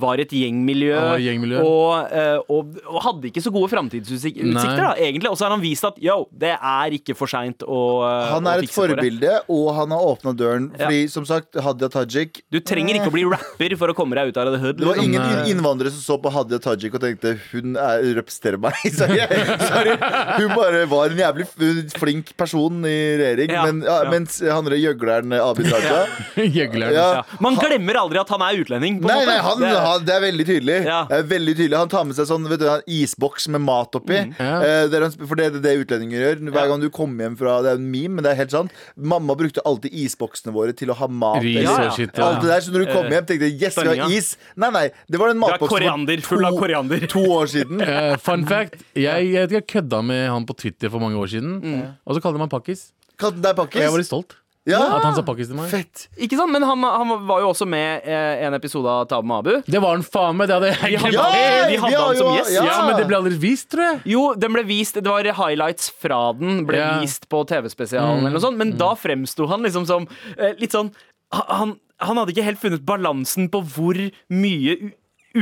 [0.00, 0.85] var i et gjengmiljø,
[1.22, 1.62] gjengmiljø.
[1.66, 5.30] Og, øh, og, og hadde ikke så gode framtidsutsikter, da, egentlig.
[5.30, 8.48] Og så har han vist at yo, det er ikke for seint å, Han Han
[8.48, 10.68] å er et forbilde, for og han har åpna døren.
[10.76, 10.86] Ja.
[10.86, 14.32] Fordi, som sagt, Hadia Tajik Du trenger ikke å bli rapper for å komme deg
[14.32, 14.80] ut av det hood.
[14.80, 15.12] Det var liksom.
[15.12, 15.50] ingen Nei.
[15.52, 18.78] innvandrere som så på Hadia Tajik og tenkte hun er, representerer meg.
[18.98, 19.20] Sorry.
[19.66, 19.96] Sorry.
[20.40, 21.48] Hun bare var en jævlig
[21.96, 23.54] flink person i regjering.
[23.56, 23.66] Ja.
[23.68, 24.10] Men, ja, Ja.
[24.12, 26.02] mens han gjøgleren Abid Raja
[26.56, 26.94] Gjøgleren.
[26.94, 27.06] Ja.
[27.16, 27.22] Ja.
[27.42, 29.00] Man glemmer aldri at han er utlending.
[29.02, 30.75] På Nei, nei, han, han, det er veldig tydelig.
[30.84, 31.04] Ja.
[31.08, 33.94] Det er veldig tydelig Han tar med seg sånn vet du, en isboks med mat
[33.98, 34.18] oppi.
[34.38, 34.60] Ja.
[34.62, 36.42] Eh, det er for det er det utlendinger gjør.
[36.52, 38.72] Hver gang du kommer hjem fra Det er en meme, men det er helt sant.
[38.96, 41.42] Mamma brukte alltid isboksene våre til å ha mat.
[41.42, 41.88] Ris eller- Ja, ja.
[41.90, 42.18] og shit.
[42.18, 42.54] Alt det Ja.
[42.54, 44.36] der, så når du kom hjem, tenkte jeg yes, vi har is.
[44.56, 47.06] Nei, nei, det var en Det matboks som var koriander, full av koriander.
[47.08, 47.80] to år siden.
[47.82, 48.82] Uh, fun fact.
[48.94, 51.94] Jeg, jeg, kødda med han på Twitter for mange år siden, Mm.
[52.06, 52.92] og så kalte han meg pakkis.
[53.18, 54.36] Kalte deg Og jeg var litt stolt.
[54.66, 55.68] Ja, At han sa pakkis til meg.
[55.70, 56.08] fett.
[56.18, 56.50] Ikke sant?
[56.50, 59.62] Men han, han var jo også med eh, en episode av Tabu med Abu.
[59.70, 60.48] Det var han faen meg.
[60.50, 61.14] Det hadde jeg glemt.
[61.14, 61.26] Ja,
[61.70, 62.52] vi hadde vi han som gjest.
[62.56, 64.00] Ja, men det ble aldri vist, tror jeg.
[64.16, 66.90] Jo, den ble vist, det var highlights fra den ble Ja.
[67.00, 70.90] vist på TV-spesialen, eller noe sånt, men da fremsto han liksom som eh, litt sånn
[71.32, 73.98] han, han hadde ikke helt funnet balansen på hvor
[74.30, 74.76] mye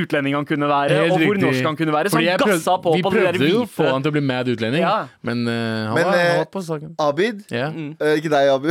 [0.02, 1.44] utlending han kunne være, Helt og hvor riktig.
[1.46, 2.11] norsk han kunne være.
[2.11, 3.92] Så Fordi han prøvde- gassa på Vi på det der prøvde jo å få hvite
[3.94, 4.96] han til å bli mad utlending, Ja.
[5.22, 6.94] men eh, han, Men, var, han eh, var på saken.
[6.98, 7.44] Abid.
[7.50, 7.68] Ja.
[7.70, 8.68] Eh, ikke deg, Abu.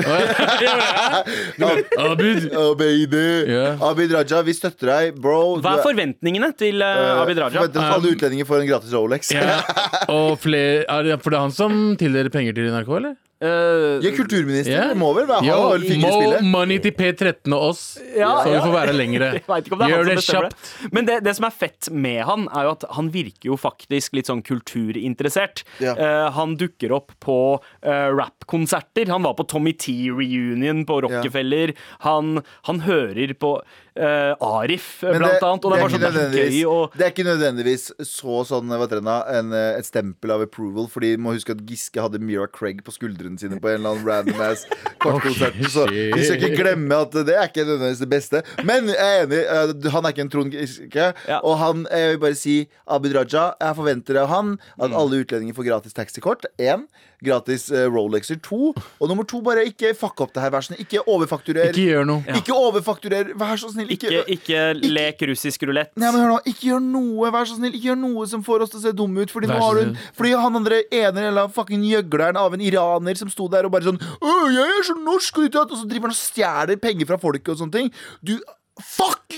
[1.98, 2.50] Abid!
[2.58, 3.14] Abid.
[3.50, 3.66] Ja.
[3.90, 5.58] Abid Raja, vi støtter deg, bro.
[5.64, 7.58] Hva er forventningene til eh, Abid Raja?
[7.60, 9.32] Forventer at alle utlendinger får en gratis Rolex.
[9.36, 9.60] Ja.
[10.14, 13.16] Og flere, er det, for det er han som tildeler penger til NRK, eller?
[13.44, 14.72] Eh, Ja, kulturminister.
[14.72, 14.96] Yeah.
[14.98, 16.48] Må vel være har vel finger i Mo spillet.
[16.54, 17.84] money til P13 og oss,
[18.16, 19.30] Ja, så vi får være lengre.
[19.38, 20.72] Jeg vet ikke om det er Gjør det kjapt.
[20.96, 24.16] Men det, det som er fett med han, er jo at han virker jo faktisk
[24.18, 25.66] litt sånn kulturinteressert.
[25.84, 25.96] Ja.
[25.98, 29.12] Uh, han dukker opp på uh, rappkonserter.
[29.12, 31.76] Han var på Tommy T-reunion på Rockefeller.
[32.08, 33.58] Han, han hører på
[33.96, 35.66] eh, Arif, det, blant annet.
[35.66, 36.98] Og det er sånn det er så nødvendigvis- gøy og...
[36.98, 40.88] det er ikke nødvendigvis så sånn hva nå, en, eh, et stempel av approval.
[40.92, 44.08] Fordi må huske at Giske hadde Mira Craig på skuldrene sine på en eller annen
[44.08, 44.66] random ass
[45.04, 45.56] kortkonsert.
[45.60, 45.70] okay.
[45.70, 48.44] Så vi skal ikke glemme at det er ikke nødvendigvis det beste.
[48.64, 49.44] Men jeg er enig.
[49.46, 51.10] eh, Han er ikke en Trond Giske.
[51.28, 51.40] Ja.
[51.44, 54.98] Og han, jeg vil bare si Abid Raja, jeg forventer av han at Mm.
[55.00, 56.46] alle utlendinger får gratis taxikort.
[56.60, 56.84] Én.
[57.24, 58.36] Gratis eh, Rolexer.
[58.44, 58.74] To.
[59.00, 60.82] Og nummer to, bare ikke fuck opp det her, vær så snill.
[60.84, 61.70] Ikke overfakturer.
[61.72, 62.24] Ikke gjør noe.
[62.36, 63.83] Ikke overfakturer, vær så snill.
[63.92, 65.92] Ikke, ikke lek russisk rulett.
[66.00, 68.66] Nei, men hør nå, Ikke gjør noe vær så snill Ikke gjør noe som får
[68.66, 69.34] oss til å se dumme ut.
[69.34, 73.32] Fordi, nå har hun, fordi han andre ene eller fucking gjøgleren av en iraner som
[73.34, 76.18] sto der og bare sånn Å, jeg er så norsk, og, og så driver han
[76.18, 77.96] og stjeler penger fra folket og sånne ting.
[78.26, 78.38] Du
[78.82, 79.36] Fuck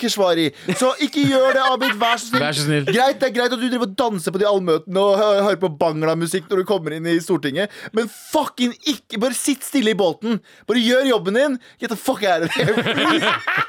[0.00, 0.48] Keshvari!
[0.78, 1.94] Så ikke gjør det, Abid.
[2.00, 2.42] Vær så snill.
[2.44, 2.86] Vær så snill.
[2.88, 5.70] Greit, Det er greit at du driver og danser på de allmøtene og hører på
[5.80, 10.40] bangla-musikk når du kommer inn i Stortinget, men fucking ikke Bare sitt stille i båten.
[10.68, 11.58] Bare gjør jobben din.
[11.80, 12.74] Get the fuck out of here.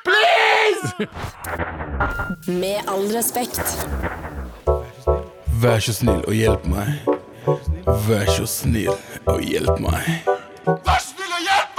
[0.07, 0.93] Please!
[0.95, 1.05] Please!
[2.47, 3.61] Med all respekt.
[5.61, 6.87] Vær så snill og hjelp meg.
[8.07, 8.91] Vær så snill
[9.29, 10.09] og hjelp meg.
[10.65, 11.74] Vær så snill og hjelp!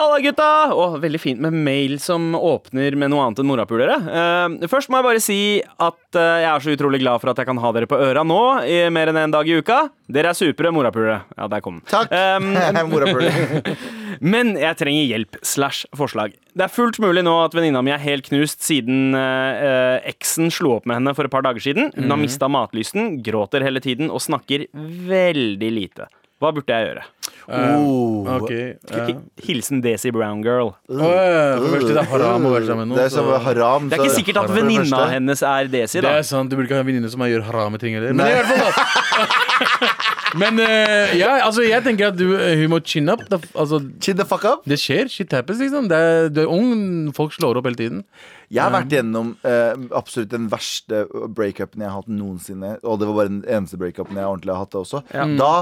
[0.00, 0.72] Halla, gutta!
[0.72, 3.98] Og veldig fint med mail som åpner med noe annet enn morapulere.
[4.00, 7.42] Uh, først må jeg bare si at uh, jeg er så utrolig glad for at
[7.42, 9.82] jeg kan ha dere på øra nå i mer enn én en dag i uka.
[10.08, 11.18] Dere er supre morapulere.
[11.36, 11.90] Ja, der kom den.
[11.92, 12.08] Takk.
[12.16, 12.56] Um.
[14.32, 16.32] Men jeg trenger hjelp slash forslag.
[16.56, 20.50] Det er fullt mulig nå at venninna mi er helt knust siden eh, eh, eksen
[20.52, 21.92] slo opp med henne for et par dager siden.
[21.94, 24.66] Hun har mista matlysten, gråter hele tiden og snakker
[25.12, 26.08] veldig lite.
[26.40, 27.02] Hva burde jeg gjøre?
[27.50, 28.76] Uh, okay.
[28.94, 29.10] uh.
[29.42, 30.70] Hilsen Desi Brown Girl.
[30.88, 33.16] Uh, ja, det er haram å være sammen med Det er noen.
[33.16, 33.88] som så- haram.
[33.90, 36.78] Det er ikke sikkert at venninna hennes er Desi, Det er sant, Du burde ikke
[36.78, 38.14] ha en venninne som gjør harame ting heller.
[38.14, 38.30] Men Nei.
[38.30, 39.96] i hvert fall
[40.38, 43.22] Men eh, ja, altså jeg tenker at du, eh, hun må chin up.
[43.30, 44.62] Da, altså, Chin the fuck up.
[44.68, 45.10] det skjer.
[45.10, 45.88] Shit happens, liksom.
[45.90, 48.04] Det er, du er ung, folk slår opp hele tiden.
[48.50, 52.76] Jeg har vært gjennom eh, absolutt den verste breakupen jeg har hatt noensinne.
[52.84, 55.02] Og det var bare den eneste breakupen jeg ordentlig har hatt også.
[55.10, 55.26] også.
[55.40, 55.52] Da,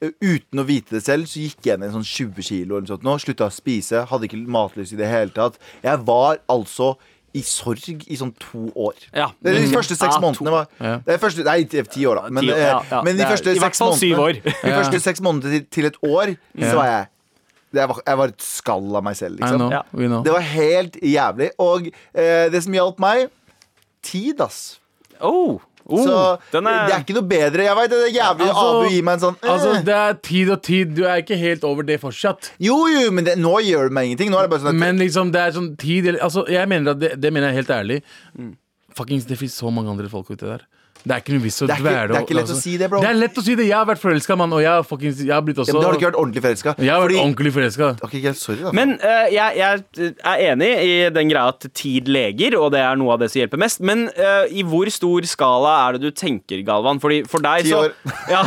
[0.00, 3.06] uten å vite det selv, så gikk jeg ned sånn 20 kilo eller noe sånt
[3.06, 3.16] nå.
[3.22, 5.56] Slutta å spise, hadde ikke matlyst i det hele tatt.
[5.84, 6.94] Jeg var altså
[7.36, 8.96] i sorg i sånn to år.
[9.12, 9.30] Ja.
[9.44, 10.94] Det De første seks Ja, månedene var Ja.
[11.04, 12.30] det er første, Nei, ti år, da.
[12.30, 13.02] Men, eh, ja, ja.
[13.02, 14.40] men de er første seks månedene år.
[14.42, 16.70] De første seks månedene til, til et år, Ja.
[16.70, 17.06] så var jeg
[17.74, 19.58] jeg var, jeg var et skall av meg selv, liksom.
[19.58, 20.22] know, know.
[20.22, 21.50] Det var helt jævlig.
[21.58, 23.28] Og eh, det som hjalp meg
[24.06, 24.78] Tid, ass.
[25.20, 26.16] Oh, oh, Så
[26.52, 27.66] den er, det er ikke noe bedre.
[27.66, 29.50] Jeg vet, det er jævlig Altså- Abu gir meg en sånn eh.
[29.54, 30.94] Altså, det er tid og tid.
[30.96, 32.52] Du er ikke helt over det fortsatt.
[32.62, 34.30] Jo, jo, men det, nå gjør det meg ingenting.
[34.34, 36.96] Nå er det bare sånn at Men liksom, det er sånn tid Altså, jeg mener
[36.96, 38.00] at det, det mener jeg helt ærlig.
[38.96, 40.66] Fuckings, det finnes så mange andre folk ute der.
[41.06, 42.54] Det er ikke noe vits å Det er ikke- dvæle det er ikke lett å
[42.56, 42.62] altså.
[42.66, 43.00] si det, bro.
[43.00, 43.66] Det er lett å si det.
[43.68, 45.86] Jeg har vært forelska, mann, og jeg har, fucking, jeg har blitt ja, men Da
[45.86, 46.74] har du ikke vært ordentlig forelska.
[46.82, 47.90] Jeg har vært ordentlig forelska.
[48.02, 48.72] Ok, greit, sorry, da.
[48.72, 52.96] Men eh, jeg, jeg er enig i den greia at tid leger, og det er
[52.98, 53.80] noe av det som hjelper mest.
[53.86, 56.98] Men eh, i hvor stor skala er det du tenker, Galvan?
[57.00, 57.94] Fordi for deg Ti så år.
[58.34, 58.42] Ja.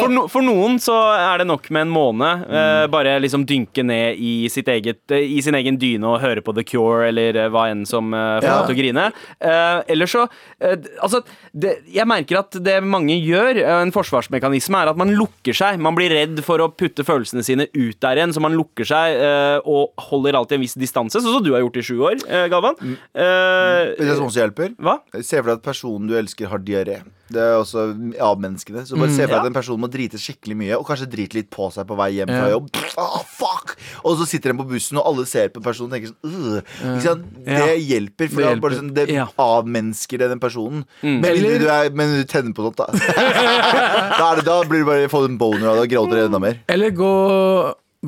[0.00, 2.44] for, no, for noen så er det nok med en måned.
[2.50, 6.42] eh, bare liksom dynke ned i, sitt eget, eh, i sin egen dyne og høre
[6.44, 8.56] på The Cure eller eh, hva enn som uh, får Ja.
[8.62, 9.06] deg til å grine.
[9.42, 10.26] Uh, eller så
[10.60, 11.15] eh, d- Altså,
[11.52, 15.80] det, jeg merker at det mange gjør, eh, en forsvarsmekanisme, er at man lukker seg.
[15.82, 19.18] Man blir redd for å putte følelsene sine ut der igjen, så man lukker seg
[19.20, 22.18] uh, og holder alltid en viss distanse, sånn som du har gjort i sju år,
[22.28, 22.78] eh, Galvan.
[22.82, 24.74] Eh, Vet du som også hjelper?
[24.82, 24.98] hva?
[25.20, 27.00] Se for deg at personen du elsker, har diaré.
[27.28, 27.88] Det er også
[28.22, 28.84] avmenneskene.
[28.86, 29.40] Så bare se for deg Ja.
[29.42, 32.12] at en person må drite skikkelig mye, og kanskje drite litt på seg på vei
[32.20, 32.68] hjem fra jobb.
[32.96, 33.74] Ah, fuck!
[34.04, 37.00] Og så sitter den på bussen, og alle ser på personen og tenker sånn uh,
[37.02, 37.24] sant?
[37.44, 37.66] Ja.
[37.66, 39.26] Det hjelper, for Det det, er bare sånn, det Ja.
[39.42, 40.84] avmennesker det den personen.
[41.02, 42.86] Men, Eller- du er, men du tenner på noe, da.
[44.20, 46.60] da, det, da blir du bare få en boner av det og gråter enda mer.
[46.68, 47.10] Eller gå,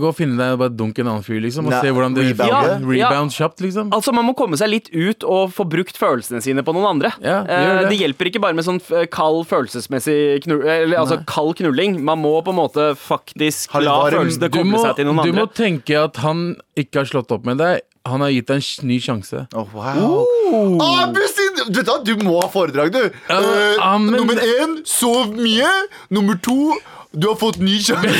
[0.01, 1.69] gå og finne deg og bare dunke en annen fyr, liksom.
[1.69, 2.53] Og Nei, se hvordan det rebound.
[2.53, 2.79] Ja, ja.
[2.79, 3.93] Rebound kjapt, liksom.
[3.95, 7.13] Altså, Man må komme seg litt ut og få brukt følelsene sine på noen andre.
[7.23, 7.91] Ja, det, gjør det.
[7.93, 8.81] det hjelper ikke bare med sånn
[9.15, 12.01] kald følelsesmessig knull, eller, altså kald knulling.
[12.05, 15.35] Man må på en måte faktisk la følelsene komme må, seg til noen andre.
[15.35, 17.83] du må tenke at han ikke har slått opp med deg.
[18.09, 19.45] Han har gitt deg en ny sjanse.
[19.53, 20.23] Åh, wow.
[20.49, 21.15] Oh.
[21.29, 23.11] sin du du må ha foredrag, du.
[23.29, 23.35] Uh,
[23.81, 25.69] uh, Nummer én, sov mye.
[26.15, 26.79] Nummer to,
[27.13, 28.11] du har fått ny sjanse.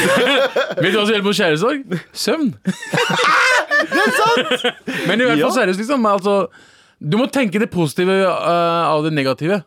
[0.81, 1.99] Vet du hva som hjelper mot kjærlighetssorg?
[2.17, 2.55] Søvn.
[3.93, 4.69] det er sant!
[5.11, 6.07] Men i hvert fall seriøst, liksom.
[6.09, 6.37] Altså,
[6.99, 9.61] du må tenke det positive uh, av det negative.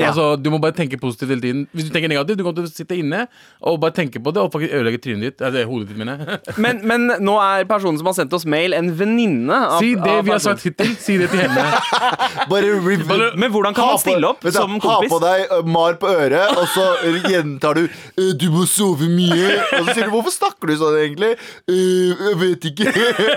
[0.00, 0.10] Ja.
[0.10, 1.66] Altså, Du må bare tenke positivt hele tiden.
[1.76, 3.26] Hvis du tenker negativt, du kommer til å sitte inne
[3.60, 5.44] og bare tenke på det og faktisk ødelegge trynet ditt.
[5.44, 6.38] Altså, hodet ditt, mener.
[6.64, 10.10] Men, men nå er personen som har sendt oss mail, en venninne av Si det
[10.10, 10.92] av vi har sagt hittil.
[11.00, 11.64] Si det til henne.
[12.50, 12.70] Bare,
[13.06, 15.10] bare, Men hvordan kan man stille opp på, som Ha kompis?
[15.12, 16.86] på deg uh, mar på øret, og så
[17.28, 19.58] gjentar du uh, 'Du må sove mye'.
[19.78, 21.36] Og så sier du 'Hvorfor snakker du sånn, egentlig?'
[21.68, 22.94] «Uh, 'Jeg vet ikke'.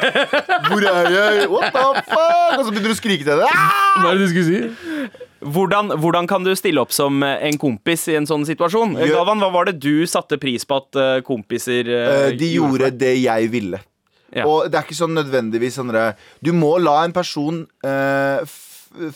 [0.68, 3.52] 'Hvor er jeg?' 'What the fuck?' Og så begynner du å skrike til henne.
[4.00, 5.23] Hva er det du skulle si?
[5.44, 8.98] Hvordan, hvordan kan du stille opp som eh, en kompis i en sånn situasjon?
[9.00, 12.92] Gjør- Galvan, hva var det du satte pris på at eh, kompiser eh, De gjorde
[12.98, 13.82] det jeg ville.
[14.34, 14.48] Ja.
[14.50, 15.92] Og det er ikke sånn nødvendigvis sånn
[16.42, 18.42] Du må la en person uh,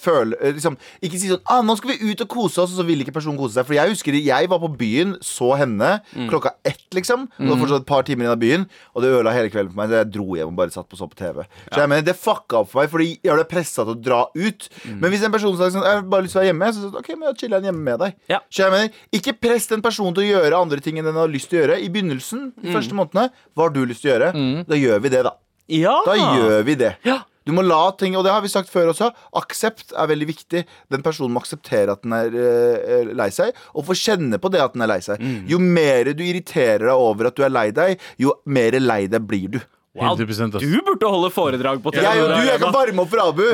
[0.02, 2.80] føle eh, liksom, Ikke si sånn ah, 'Nå skal vi ut og kose oss', og
[2.82, 3.68] så vil ikke personen kose seg.
[3.68, 7.28] For jeg husker jeg var på byen, så henne klokka ett, liksom.
[7.38, 9.72] Og det var fortsatt et par timer igjen av byen, og det ødela hele kvelden
[9.74, 9.90] for meg.
[9.92, 11.44] Så jeg dro hjem og bare satt på så på TV.
[11.72, 14.22] Så jeg mener, Det fucka opp for meg, fordi jeg ble pressa til å dra
[14.36, 14.70] ut.
[14.88, 16.80] Men hvis en person sa sånn 'Jeg har bare lyst til å være hjemme', så
[16.82, 18.14] sa jeg OK, men da chiller jeg hjemme med deg.
[18.30, 18.40] Ja.
[18.50, 21.28] Så jeg mener, Ikke press den personen til å gjøre andre ting enn den har
[21.28, 21.82] lyst til å gjøre.
[21.82, 24.66] I begynnelsen, de første månedene, hva har du lyst til å gjøre?
[24.68, 25.32] Da gjør vi det, da.
[25.68, 26.02] Ja.
[26.06, 26.96] Da gjør vi det.
[27.04, 27.22] Ja.
[27.48, 30.66] Du må la ting, og det har vi sagt før også, aksept er veldig viktig.
[30.94, 34.64] Den personen må akseptere at den er uh, lei seg, og få kjenne på det
[34.64, 35.24] at den er lei seg.
[35.48, 39.28] Jo mer du irriterer deg over at du er lei deg, jo mer lei deg
[39.28, 39.60] blir du.
[39.98, 40.62] Wow, 100% ass.
[40.62, 42.04] du burde holde foredrag på TV.
[42.06, 43.46] Jeg og du, jeg kan varme opp for Abu.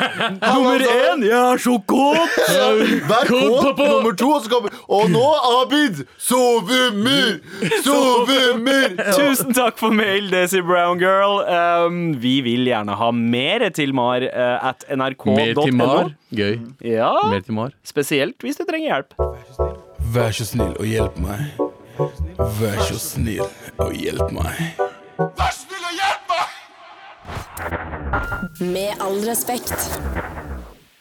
[0.54, 2.38] Nummer én, jeg er så kåt!
[3.10, 5.24] Vær kåt nummer to, og så kommer Og nå,
[5.60, 6.04] Abid!
[6.16, 7.40] Sove Sovemur!
[7.84, 8.96] Sove mer!
[9.16, 11.40] Tusen takk for mail, Desi Brown Girl.
[11.44, 16.08] Um, vi vil gjerne ha mer til mar uh, at Mer til mar.
[16.08, 16.14] nrk.no.
[16.36, 16.58] Gøy.
[16.86, 17.74] Ja, Mer til mar.
[17.84, 19.14] spesielt hvis du trenger hjelp.
[20.14, 21.52] Vær så snill og hjelp meg.
[22.60, 23.44] Vær så snill
[23.78, 24.80] og hjelp meg.
[28.60, 29.72] Med all respekt.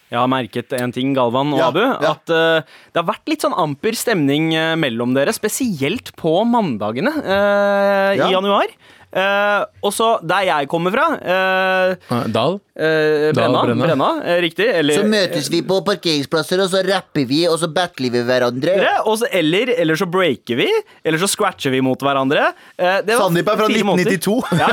[0.10, 1.82] Jeg har merket en ting, Galvan og Ja, Abu.
[1.84, 2.14] ja.
[2.16, 7.12] At uh, det har vært litt sånn amper stemning uh, mellom dere, spesielt på mandagene
[7.20, 8.30] uh, Ja.
[8.30, 8.72] i januar.
[9.10, 12.60] Eh, og så der jeg kommer fra, eh, Ah, Dal?
[12.80, 13.86] Uh, Brenna, Brenna.
[13.88, 14.68] Brenna eh, riktig.
[14.70, 18.76] Eller, Så møtes vi på parkeringsplasser, og så rapper vi, og så battler vi hverandre.
[19.06, 20.70] og så- eller, eller så breaker vi,
[21.04, 22.54] eller så scratcher vi mot hverandre.
[22.78, 24.44] Eh, det var Sandeep er fra 1992.
[24.60, 24.70] Ja,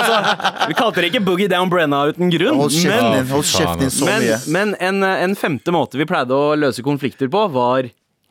[0.00, 2.56] altså, vi kalte det ikke Boogie Down Brenna uten grunn.
[2.56, 7.44] Hold kjeften kjeften men, men en, en femte måte vi pleide å løse konflikter på,
[7.52, 7.90] var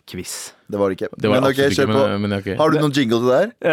[0.10, 0.55] quiz.
[0.65, 1.10] Det var det ikke.
[1.21, 2.01] Det var men ok, kjør på.
[2.10, 2.47] men- men ok.
[2.58, 3.49] Har du noen jingle til det her?
[3.62, 3.69] Uh,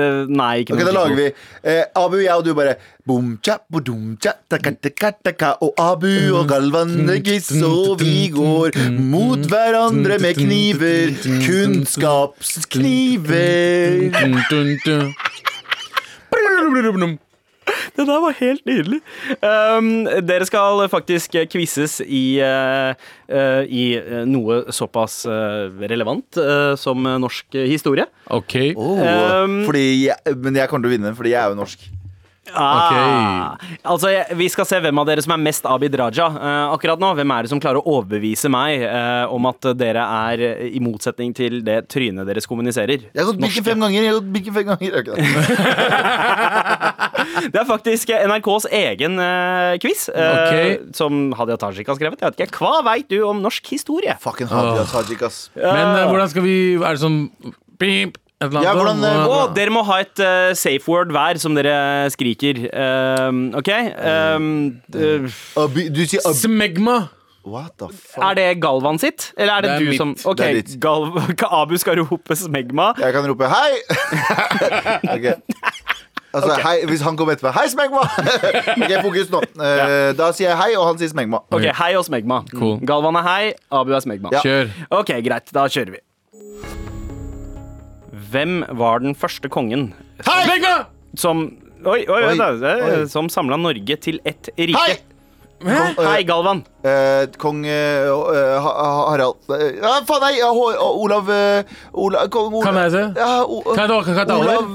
[0.00, 1.26] eh, nei, ikke Ok, noe da lager vi
[1.64, 6.32] eh, Abu, jeg og du bare Boom, tja, bodum, tja, taka, taka, taka, Og Abu
[6.38, 11.12] og Galvan legges Og vi går mot hverandre med kniver
[11.44, 14.08] Kunnskapskniver.
[17.98, 18.98] Det der var helt nydelig.
[19.38, 22.90] Um, dere skal faktisk quizzes i, uh,
[23.30, 26.40] uh, i eh, noe såpass eh, relevant
[26.80, 28.08] som norsk historie.
[28.34, 28.56] OK.
[28.74, 31.86] oh, Um, fordi jeg, Men jeg kommer til å vinne, fordi jeg er jo norsk
[32.54, 37.00] Ah, altså, Vi skal se hvem av dere som er mest Abid Raja uh, akkurat
[37.02, 37.08] nå.
[37.18, 40.78] Hvem er det som klarer å overbevise meg uh, om at dere er eh, i
[40.82, 42.98] motsetning til det trynet deres kommuniserer?
[43.10, 44.90] Jeg har gått bikken fem ganger Jeg har gått fem ganger.
[47.24, 50.54] Det er faktisk NRKs egen uh, quiz, eh, Ok.
[50.96, 52.20] som Hadia Tajik har skrevet.
[52.20, 54.12] Jeg vet ikke, Hva veit du om norsk historie?
[54.22, 57.18] Fucking Hadia Tajik, ass Men hvordan skal vi Er det sånn
[57.80, 58.20] annet?
[58.52, 62.64] Ja, hvordan, Og dere må ha et uh, safe word hver som dere skriker.
[63.28, 63.70] Um, OK?
[64.04, 64.48] Um,
[64.92, 66.98] Du sier Abu Smegma!
[67.44, 68.22] What the fuck?
[68.24, 69.98] er det Galvan sitt, eller er det, Det er du mitt.
[70.00, 70.80] som OK, Det er ditt.
[70.80, 71.10] Gal
[71.60, 72.94] Abu skal rope smegma.
[72.98, 73.72] Jeg kan rope hei
[75.14, 75.34] okay.
[76.34, 78.00] Altså, hei, hvis han kommer etterpå Hei, Smegma!
[78.82, 82.02] ok, fokus nå Eh, Da sier jeg hei, og han sier Smegma OK, hei og
[82.08, 82.40] smegma.
[82.50, 82.80] Cool.
[82.88, 84.32] Galvan er hei, Abu er smegma.
[84.34, 84.40] Ja.
[84.42, 84.72] Kjør.
[84.98, 85.52] OK, greit.
[85.54, 86.00] Da kjører vi.
[88.34, 89.92] Hvem var den første kongen
[90.26, 90.60] Hei!
[91.20, 91.46] som
[91.84, 93.02] Oi, oi, oi, da, oi.
[93.12, 94.78] Som samla Norge til ett rike?
[94.80, 94.94] Hei!
[95.64, 96.58] Kong, Hei, eh, Galvan.
[96.84, 101.62] eh, Kong eh, eh, Ha- Ha- Harald eh, Ja, faen, nei ja, Ho- Olav eh,
[101.92, 103.04] Olav Kong Olav Kan jeg se?
[103.16, 104.50] Ja, o, Kan jeg ta- kan jeg ta over?
[104.50, 104.72] Olav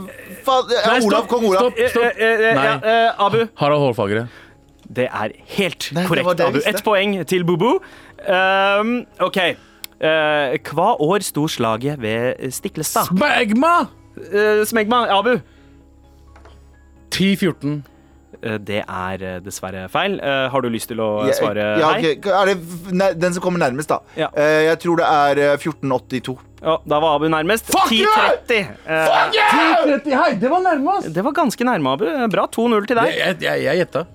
[0.47, 1.77] Faen, ja, Nei, stopp, Olav, kong Olav stopp.
[1.77, 2.65] Eh, eh, eh, Nei.
[2.65, 3.41] ja, eh, Abu.
[3.59, 4.23] Harald Hårfagre.
[4.89, 6.57] Det er helt Nei, det korrekt, det jeg Abu.
[6.61, 6.69] visste.
[6.77, 7.67] Ett poeng til Bubu.
[8.25, 8.93] Um,
[9.27, 9.37] OK.
[9.99, 13.09] Eh, hva år sto slaget ved Stiklestad?
[13.11, 13.87] Smegma!
[14.19, 15.37] Uh, Smegma, Abu.
[17.11, 17.81] 10-14.
[18.39, 20.19] Eh, det er eh, dessverre feil.
[20.23, 22.13] Eh, har du lyst til å Ja, svare ja, hei?
[22.15, 22.31] okay.
[22.31, 23.97] Er det nei, den som kommer nærmest, da?
[24.15, 24.29] Ja.
[24.37, 26.37] Eh, jeg tror det er eh, 1482.
[26.61, 27.67] Ja, da var Abu nærmest.
[27.73, 28.07] Fuck you!
[28.47, 28.71] 10-30.
[28.85, 31.11] Eh, 10-30, hei, det var nærmest!
[31.15, 32.07] det var ganske nærme, Abu.
[32.31, 32.47] Bra.
[32.55, 33.11] 2-0 til deg.
[33.17, 34.05] Jeg, jeg, jeg gjetta.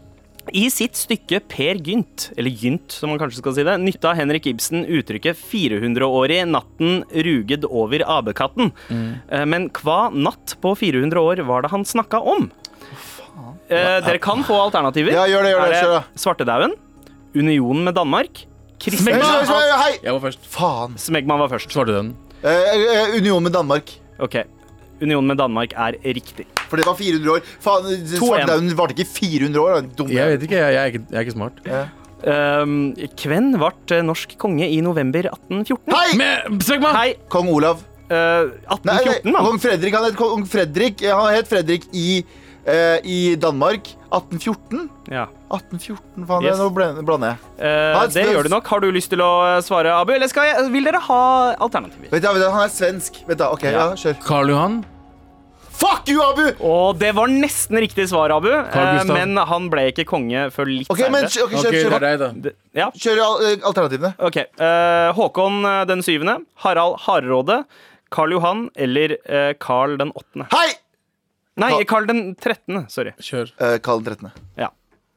[0.53, 4.49] I sitt stykke Per Gynt, eller Gynt som man kanskje skal si det, nytta Henrik
[4.51, 8.75] Ibsen uttrykket 400-årig natten ruged over abekatten.
[8.93, 9.09] Mm.
[9.49, 12.51] Men hva natt på 400 år var det han snakka om?
[13.69, 15.15] Eh, dere kan få alternativer.
[15.17, 16.03] Ja, gjør det, gjør det, er det.
[16.21, 16.75] Svartedauden?
[17.35, 18.45] Unionen med Danmark?
[18.85, 19.95] Smegman Hei.
[20.03, 20.45] Jeg var først.
[20.53, 20.99] Faen.
[21.01, 21.73] Smegman var først.
[21.73, 22.03] Svarte.
[22.45, 23.95] Eh, eh, Union med Danmark.
[24.21, 24.43] Ok.
[25.01, 26.45] Unionen med Danmark er riktig.
[26.75, 27.45] For det var 400 år.
[27.63, 29.75] Faen, Svartedauden varte ikke 400 år.
[29.79, 30.17] da, Dumme.
[30.19, 31.65] Jeg vet ikke, jeg, jeg, er, ikke, jeg er ikke smart.
[32.25, 32.77] Um,
[33.21, 35.93] Kven ble norsk konge i november 1814?
[35.93, 36.15] Hei!
[36.17, 36.95] Men, meg!
[36.97, 37.83] Hei, Kong Olav.
[38.09, 39.45] uh, Nei, nei, 1814, mann.
[39.51, 39.95] kong Fredrik.
[39.99, 41.05] Han het kong Fredrik.
[41.05, 42.25] Han het Fredrik i
[42.65, 43.93] uh, i Danmark.
[44.09, 44.89] 1814?
[45.13, 45.27] Ja.
[45.53, 46.59] 1814, faen, Yes.
[46.59, 47.39] nå blander jeg.
[47.61, 48.67] Uh, Nei, det gjør du nok.
[48.73, 49.31] Har du lyst til å
[49.63, 50.15] svare, Abu?
[50.17, 51.21] Eller skal jeg, vil dere ha
[51.63, 52.09] alternativer?
[52.11, 53.21] Vet du, vet du, han er svensk.
[53.29, 53.87] Vent da, ok, ja, Ja.
[54.01, 54.17] kjør.
[54.25, 54.81] Karl Johan.
[55.75, 56.45] Fuck you, Abu!
[56.65, 58.49] Og det var nesten riktig svar, Abu.
[58.53, 62.13] Eh, men han ble ikke konge før litt Ok, men kjør, okay, kjør, kjør, det
[62.15, 62.53] kjør, da.
[62.79, 64.13] Ja, kjør al- eh, alternativene.
[64.31, 64.37] ok.
[64.39, 65.59] Eh, Håkon
[65.91, 67.65] den syvende, Harald Hardråde,
[68.15, 69.17] Karl Johan eller
[69.59, 70.47] Karl den åttende.
[70.55, 70.71] Hei!
[71.57, 72.87] Nei, Karl- Karl den trettende.
[72.91, 73.13] Sorry.
[73.23, 73.51] Kjør.
[73.61, 74.33] Uh, Karl den 13.
[74.59, 74.71] Ja.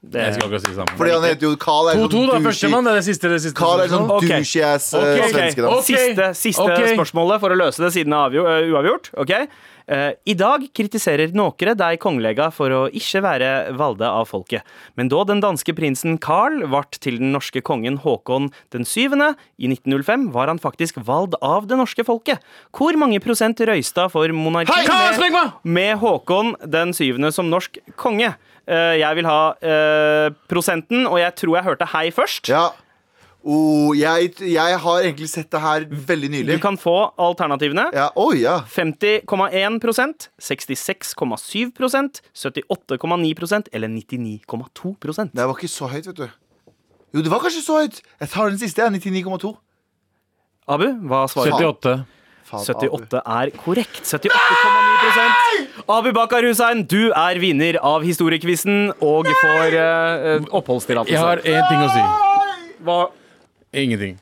[0.07, 0.93] Det, Jeg skal ikke si sammen.
[0.97, 1.87] Fordi han heter jo Carl.
[1.89, 2.09] er 2-2, da.
[2.09, 2.85] sånn douchey- Førstemann.
[2.85, 3.29] Det er det siste.
[3.33, 4.27] Det siste Carl er sånn okay.
[4.29, 4.35] Ok.
[4.37, 5.31] douchey-ass uh, Ok, ok.
[5.33, 5.81] svenske Okay.
[5.87, 8.69] Siste, siste spørsmålet for å løse det siden det er avgjort.
[8.77, 9.09] uavgjort.
[9.25, 9.33] ok?
[9.87, 14.65] Eh, I dag kritiserer nokre deg kongelega for å ikke være valde av folket.
[14.99, 19.69] Men da den danske prinsen Carl ble til den norske kongen Håkon den syvende i
[19.71, 22.43] 1905, var han faktisk valgt av det norske folket.
[22.75, 24.75] Hvor mange prosent røysta for monarki
[25.23, 28.33] med, med Håkon den syvende som norsk konge?
[28.67, 32.51] Eh, jeg vil ha eh, prosenten, og jeg tror jeg hørte hei først.
[32.51, 32.67] Ja.
[33.47, 36.55] Oh, jeg, jeg har egentlig sett det her veldig nylig.
[36.57, 37.85] Du kan få alternativene.
[37.95, 38.57] Ja, oh, ja.
[38.67, 46.27] 50,1% 66,7% 78,9% eller 99,2% Det var ikke så høyt, vet du.
[47.15, 48.01] Jo, det var kanskje så høyt.
[48.19, 48.83] Jeg tar den siste.
[48.83, 49.53] jeg, 99,2.
[50.67, 51.69] Abu, hva svarer du?
[51.71, 51.93] 78.
[52.47, 52.87] Faen, Abu.
[52.99, 54.01] 78 er korrekt.
[54.07, 61.15] 78,9% Abu Bakar Hussein, du er vinner av historiekvissen og får uh, oppholdstillatelse.
[61.15, 62.03] Jeg har én ting å si.
[62.87, 63.07] Hva-
[63.73, 64.19] Ingenting.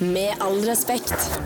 [0.00, 1.40] Med all respekt.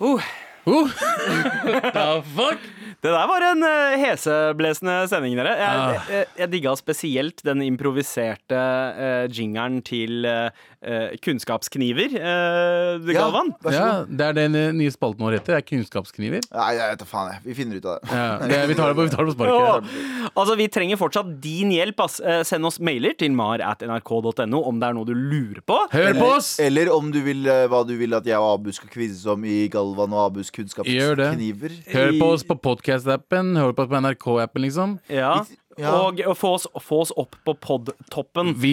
[0.00, 0.22] Uh,
[0.66, 0.88] Uh.
[1.92, 2.58] The fuck?
[3.04, 5.52] Det der var en uh, heseblesende sending, dere.
[5.58, 6.08] Jeg, Ah.
[6.10, 10.50] jeg, jeg digga spesielt den improviserte uh, jingeren til eh,
[10.82, 13.52] eh, Kunnskapskniver, uh, Ja, Galvan.
[13.62, 15.54] vær Ja, det er den eh, nye spalten vår heter.
[15.54, 16.42] Det er Kunnskapskniver.
[16.54, 17.42] Nei, jeg vet da faen, jeg.
[17.46, 18.10] Vi finner ut av det.
[18.18, 19.94] Ja, det, vi, tar det på, vi tar det på sparket.
[19.94, 20.30] Ja.
[20.34, 22.00] altså, Vi trenger fortsatt din hjelp.
[22.04, 22.18] Ass.
[22.20, 25.78] Eh, Send oss mailer til mar at nrk.no om det er noe du lurer på.
[25.94, 26.50] Hør på oss!
[26.62, 29.44] Eller om du vil, eh, hva du vil at jeg og Abu skal quizes om
[29.46, 31.30] i Galvan og Abus Gjør det.
[31.30, 31.78] kunnskapskniver.
[31.94, 32.58] Hør på oss på
[32.88, 33.56] podcast-appen.
[33.58, 34.98] Hør på oss på NRK-appen, liksom.
[35.12, 35.44] Ja.
[35.78, 35.92] Ja.
[35.94, 38.50] Og, og få, oss, få oss opp på podtoppen.
[38.58, 38.72] Vi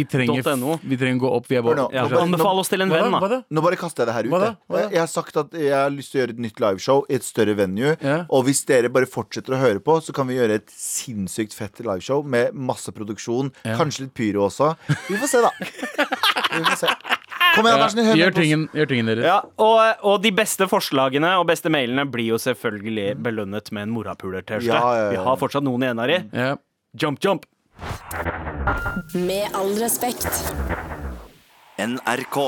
[0.57, 0.79] .no.
[0.81, 1.45] vi trenger gå opp.
[1.51, 3.19] Vi er bare Ja, anbefal oss til en venn, da?
[3.21, 3.41] Hva da.
[3.43, 3.53] da?
[3.53, 4.33] Nå bare kaster jeg det her ut.
[4.41, 4.55] Jeg.
[4.73, 7.19] Jeg, jeg har sagt at jeg har lyst til å gjøre et nytt liveshow i
[7.19, 7.93] et større venue.
[8.01, 8.23] Ja.
[8.33, 11.83] Og hvis dere bare fortsetter å høre på, så kan vi gjøre et sinnssykt fett
[11.85, 13.53] liveshow med masse produksjon.
[13.67, 13.77] Ja.
[13.77, 14.73] Kanskje litt pyro også.
[15.11, 15.53] Vi får se, da.
[16.55, 17.14] Vi får se.
[17.55, 19.27] Kom igjen, hør gjør, tingen, gjør tingen deres.
[19.27, 23.93] Ja, og, og de beste forslagene og beste mailene blir jo selvfølgelig belønnet med en
[23.95, 24.71] morapuler-T-skjorte.
[24.71, 25.13] Ja, ja, ja.
[25.13, 26.19] Vi har fortsatt noen igjen, Ari.
[26.33, 26.55] Ja.
[27.01, 27.47] Jump, jump.
[29.13, 30.27] Med all respekt.
[31.77, 32.41] NRK.